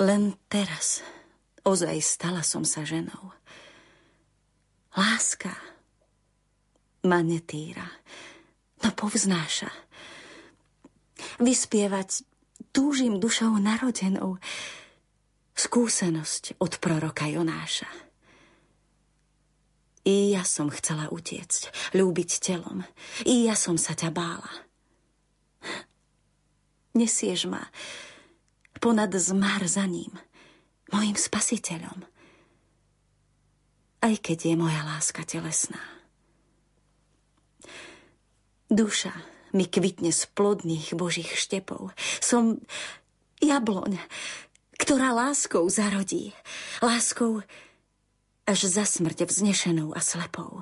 Len 0.04 0.36
teraz 0.52 1.00
ozaj 1.64 1.96
stala 2.04 2.44
som 2.44 2.68
sa 2.68 2.84
ženou. 2.84 3.32
Láska 4.92 5.56
ma 7.08 7.24
netýra, 7.24 7.88
no 8.84 8.92
povznáša. 8.92 9.72
Vyspievať 11.40 12.28
túžim 12.76 13.24
dušou 13.24 13.56
narodenou 13.56 14.36
skúsenosť 15.56 16.60
od 16.60 16.76
proroka 16.84 17.24
Jonáša. 17.32 18.05
I 20.06 20.38
ja 20.38 20.46
som 20.46 20.70
chcela 20.70 21.10
utiecť, 21.10 21.94
ľúbiť 21.98 22.30
telom. 22.38 22.86
I 23.26 23.50
ja 23.50 23.58
som 23.58 23.74
sa 23.74 23.98
ťa 23.98 24.14
bála. 24.14 24.54
Nesieš 26.94 27.50
ma 27.50 27.66
ponad 28.78 29.12
zmar 29.18 29.66
za 29.66 29.90
ním, 29.90 30.14
mojim 30.94 31.18
spasiteľom. 31.18 32.06
Aj 34.06 34.16
keď 34.22 34.54
je 34.54 34.56
moja 34.56 34.86
láska 34.86 35.26
telesná. 35.26 35.82
Duša 38.70 39.14
mi 39.58 39.66
kvitne 39.66 40.14
z 40.14 40.30
plodných 40.38 40.94
božích 40.94 41.34
štepov. 41.34 41.98
Som 42.22 42.62
jabloň, 43.42 43.98
ktorá 44.78 45.18
láskou 45.18 45.66
zarodí. 45.66 46.38
Láskou 46.84 47.42
až 48.46 48.60
za 48.70 48.86
smrť 48.86 49.26
vznešenou 49.26 49.98
a 49.98 50.02
slepou. 50.02 50.62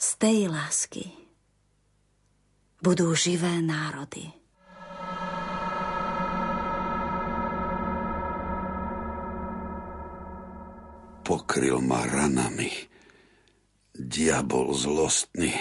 Z 0.00 0.08
tej 0.16 0.48
lásky 0.48 1.12
budú 2.80 3.12
živé 3.12 3.60
národy. 3.60 4.32
Pokryl 11.26 11.82
ma 11.82 12.06
ranami. 12.06 12.70
Diabol 13.96 14.76
zlostný. 14.76 15.52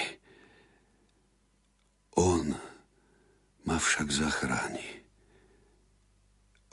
On 2.16 2.54
ma 3.66 3.78
však 3.80 4.08
zachráni. 4.12 4.86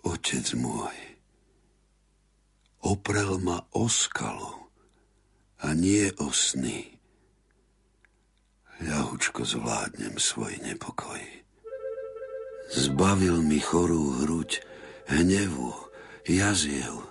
Otec 0.03 0.45
môj, 0.59 0.93
oprel 2.83 3.39
ma 3.39 3.63
o 3.79 3.87
skalu 3.87 4.55
a 5.63 5.71
nie 5.79 6.11
o 6.19 6.35
sny. 6.35 6.99
Ľahučko 8.83 9.47
zvládnem 9.47 10.19
svoj 10.19 10.59
nepokoj. 10.67 11.23
Zbavil 12.75 13.39
mi 13.47 13.63
chorú 13.63 14.27
hruď, 14.27 14.59
hnevu, 15.07 15.71
jaziev, 16.27 17.07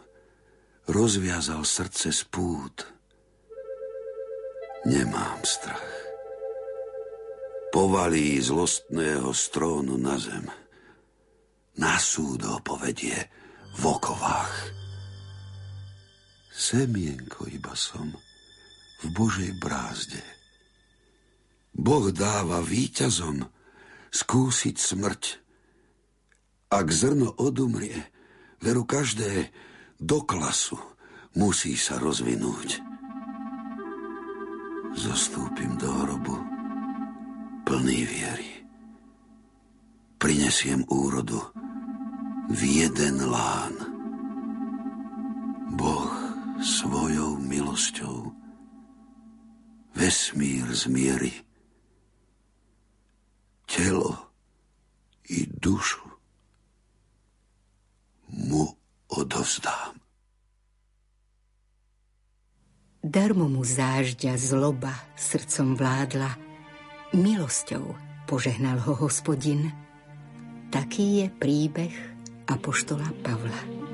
rozviazal 0.91 1.63
srdce 1.63 2.11
z 2.11 2.21
pút. 2.27 2.83
Nemám 4.83 5.39
strach. 5.47 5.87
Povalí 7.71 8.35
zlostného 8.43 9.31
strónu 9.31 9.95
na 9.95 10.19
zem. 10.19 10.43
Na 11.79 11.95
súd 11.95 12.43
ho 12.43 12.59
povedie 12.59 13.15
v 13.79 13.83
okovách 13.87 14.80
Semienko 16.61 17.49
iba 17.49 17.73
som 17.73 18.13
v 19.01 19.05
Božej 19.09 19.57
brázde. 19.57 20.21
Boh 21.73 22.13
dáva 22.13 22.61
víťazom 22.61 23.49
skúsiť 24.13 24.77
smrť. 24.77 25.23
Ak 26.69 26.93
zrno 26.93 27.33
odumrie, 27.33 27.97
veru 28.61 28.85
každé 28.85 29.49
do 29.97 30.21
klasu 30.21 30.77
musí 31.33 31.73
sa 31.73 31.97
rozvinúť. 31.97 32.77
Zostúpim 35.01 35.81
do 35.81 35.89
hrobu 35.89 36.37
plný 37.65 38.05
viery. 38.05 38.51
Prinesiem 40.21 40.85
úrodu 40.93 41.41
v 42.53 42.61
jeden 42.85 43.17
lán. 43.25 43.73
Boh 45.73 46.20
svojou 46.61 47.41
milosťou 47.41 48.29
vesmír 49.97 50.69
zmieri. 50.69 51.33
Telo 53.65 54.13
i 55.29 55.49
dušu 55.49 56.05
mu 58.29 58.77
odovzdám. 59.09 59.97
Darmo 63.01 63.49
mu 63.49 63.65
zážďa 63.65 64.37
zloba 64.37 64.93
srdcom 65.17 65.73
vládla, 65.73 66.37
milosťou 67.17 67.97
požehnal 68.29 68.77
ho 68.85 68.93
hospodin. 68.93 69.73
Taký 70.69 71.25
je 71.25 71.27
príbeh 71.33 71.95
apoštola 72.45 73.09
Pavla. 73.25 73.90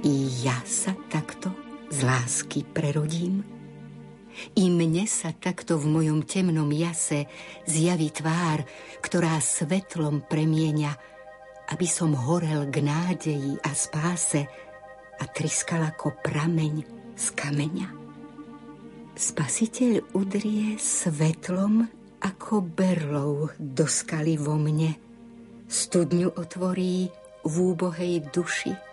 I 0.00 0.32
ja 0.48 0.56
sa 0.64 0.96
takto 1.12 1.52
z 1.92 2.08
lásky 2.08 2.64
prerodím? 2.64 3.44
I 4.56 4.72
mne 4.72 5.04
sa 5.04 5.36
takto 5.36 5.76
v 5.76 5.92
mojom 5.92 6.24
temnom 6.24 6.72
jase 6.72 7.28
zjaví 7.68 8.08
tvár, 8.08 8.64
ktorá 9.04 9.36
svetlom 9.44 10.24
premieňa, 10.24 10.96
aby 11.76 11.84
som 11.84 12.16
horel 12.16 12.72
k 12.72 12.80
nádeji 12.80 13.60
a 13.60 13.76
spáse 13.76 14.48
a 15.20 15.24
triskal 15.28 15.84
ako 15.84 16.16
prameň 16.24 16.80
z 17.12 17.26
kameňa. 17.36 17.88
Spasiteľ 19.12 20.16
udrie 20.16 20.80
svetlom 20.80 21.84
ako 22.24 22.64
berlov 22.64 23.52
do 23.60 23.84
skaly 23.84 24.40
vo 24.40 24.56
mne, 24.56 24.96
studňu 25.68 26.40
otvorí 26.40 27.12
v 27.44 27.54
úbohej 27.60 28.24
duši 28.32 28.89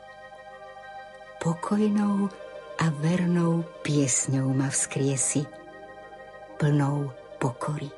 pokojnou 1.38 2.30
a 2.78 2.90
vernou 2.90 3.66
piesňou 3.82 4.54
ma 4.54 4.70
vzkriesi, 4.70 5.46
plnou 6.58 7.10
pokory. 7.42 7.90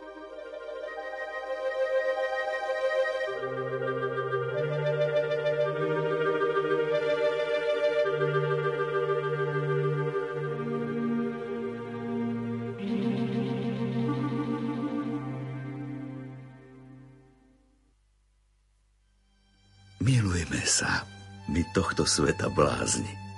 Milujeme 20.00 20.64
sa, 20.64 21.04
my 21.52 21.62
tohto 21.76 22.08
sveta 22.08 22.48
blázni 22.50 23.29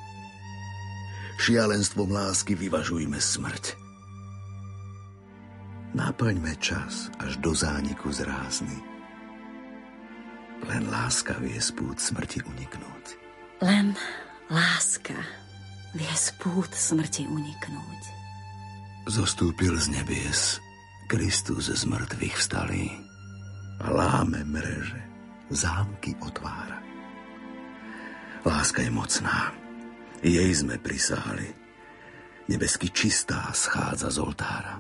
šialenstvom 1.41 2.13
lásky 2.13 2.53
vyvažujme 2.53 3.17
smrť. 3.17 3.73
Naplňme 5.97 6.53
čas 6.61 7.09
až 7.17 7.41
do 7.41 7.57
zániku 7.57 8.13
zrázny. 8.13 8.77
Len 10.69 10.85
láska 10.85 11.41
vie 11.41 11.57
spút 11.57 11.97
smrti 11.97 12.45
uniknúť. 12.45 13.05
Len 13.65 13.97
láska 14.53 15.17
vie 15.97 16.13
spút 16.13 16.69
smrti 16.77 17.25
uniknúť. 17.25 18.01
Zostúpil 19.09 19.73
z 19.81 19.97
nebies 19.97 20.61
Kristus 21.09 21.73
z 21.73 21.83
mŕtvych 21.89 22.37
vstalý 22.37 22.87
a 23.81 23.89
láme 23.89 24.45
mreže, 24.45 25.01
zámky 25.49 26.13
otvára. 26.21 26.77
Láska 28.45 28.85
je 28.85 28.93
mocná, 28.93 29.49
jej 30.21 30.51
sme 30.53 30.77
prisahali. 30.77 31.49
Nebesky 32.45 32.93
čistá 32.93 33.49
schádza 33.57 34.13
z 34.13 34.17
oltára. 34.21 34.77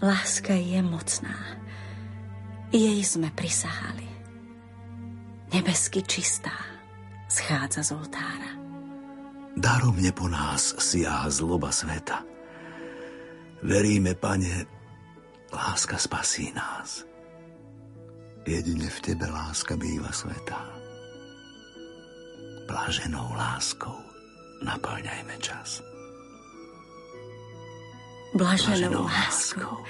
Láska 0.00 0.56
je 0.56 0.80
mocná. 0.80 1.60
Jej 2.72 3.04
sme 3.04 3.28
prisahali. 3.36 4.08
Nebesky 5.52 6.00
čistá 6.06 6.54
schádza 7.28 7.84
z 7.84 7.90
oltára. 7.92 8.52
Daromne 9.58 10.14
po 10.14 10.30
nás 10.30 10.72
siaha 10.78 11.28
zloba 11.28 11.68
sveta. 11.68 12.24
Veríme, 13.60 14.16
Pane, 14.16 14.64
láska 15.52 16.00
spasí 16.00 16.48
nás. 16.56 17.04
Jedine 18.48 18.88
v 18.88 18.98
Tebe 19.04 19.28
láska 19.28 19.76
býva 19.76 20.08
sveta. 20.14 20.64
Blaženou 22.64 23.34
láskou 23.36 24.09
naplňajme 24.62 25.34
čas. 25.40 25.80
Blaženou 28.34 29.04
láskou 29.10 29.82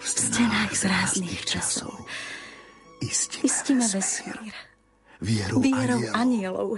v 0.00 0.04
stenách 0.04 0.72
z 0.76 0.84
ráznych 0.84 1.42
časov 1.48 2.04
istíme, 3.00 3.44
istíme 3.48 3.84
vesmír. 3.88 4.52
Vierou, 5.24 5.60
Vierou 5.64 6.04
anielov. 6.12 6.76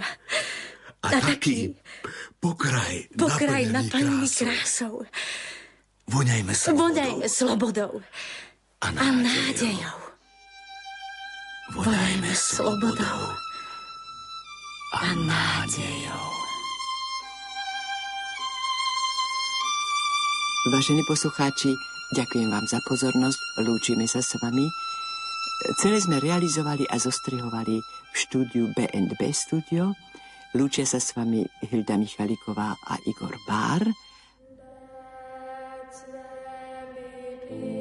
A, 1.03 1.07
a 1.11 1.19
taký 1.19 1.75
pokraj, 2.39 3.11
Pokraj 3.11 3.67
naplnený 3.67 4.23
krásou. 4.31 4.45
krásou. 4.47 4.95
Voňajme 6.07 6.53
slobodou. 6.55 6.87
Voňajme 6.87 7.27
slobodou 7.27 7.93
a 8.79 8.87
a 8.87 8.91
nádejou. 8.93 9.19
nádejou. 9.27 9.99
Voňajme 11.75 12.31
slobodou 12.31 13.21
a 14.95 15.07
nádejou. 15.11 16.36
Vážení 20.67 20.99
poslucháči, 21.07 21.79
ďakujem 22.11 22.51
vám 22.51 22.67
za 22.67 22.83
pozornosť, 22.83 23.39
lúčime 23.63 24.03
sa 24.03 24.19
s 24.19 24.35
vami. 24.35 24.67
Celé 25.79 26.03
sme 26.03 26.19
realizovali 26.19 26.83
a 26.91 26.99
zostrihovali 26.99 27.79
v 27.79 28.15
štúdiu 28.15 28.75
BNB 28.75 29.31
Studio. 29.31 29.95
Lúčia 30.59 30.83
sa 30.83 30.99
s 30.99 31.15
vami 31.15 31.47
Hilda 31.71 31.95
Michaliková 31.95 32.75
a 32.83 32.99
Igor 33.07 33.39
Bár. 33.47 33.79
Let's 33.79 33.95
let 36.11 36.91
me 36.91 37.39
be. 37.47 37.76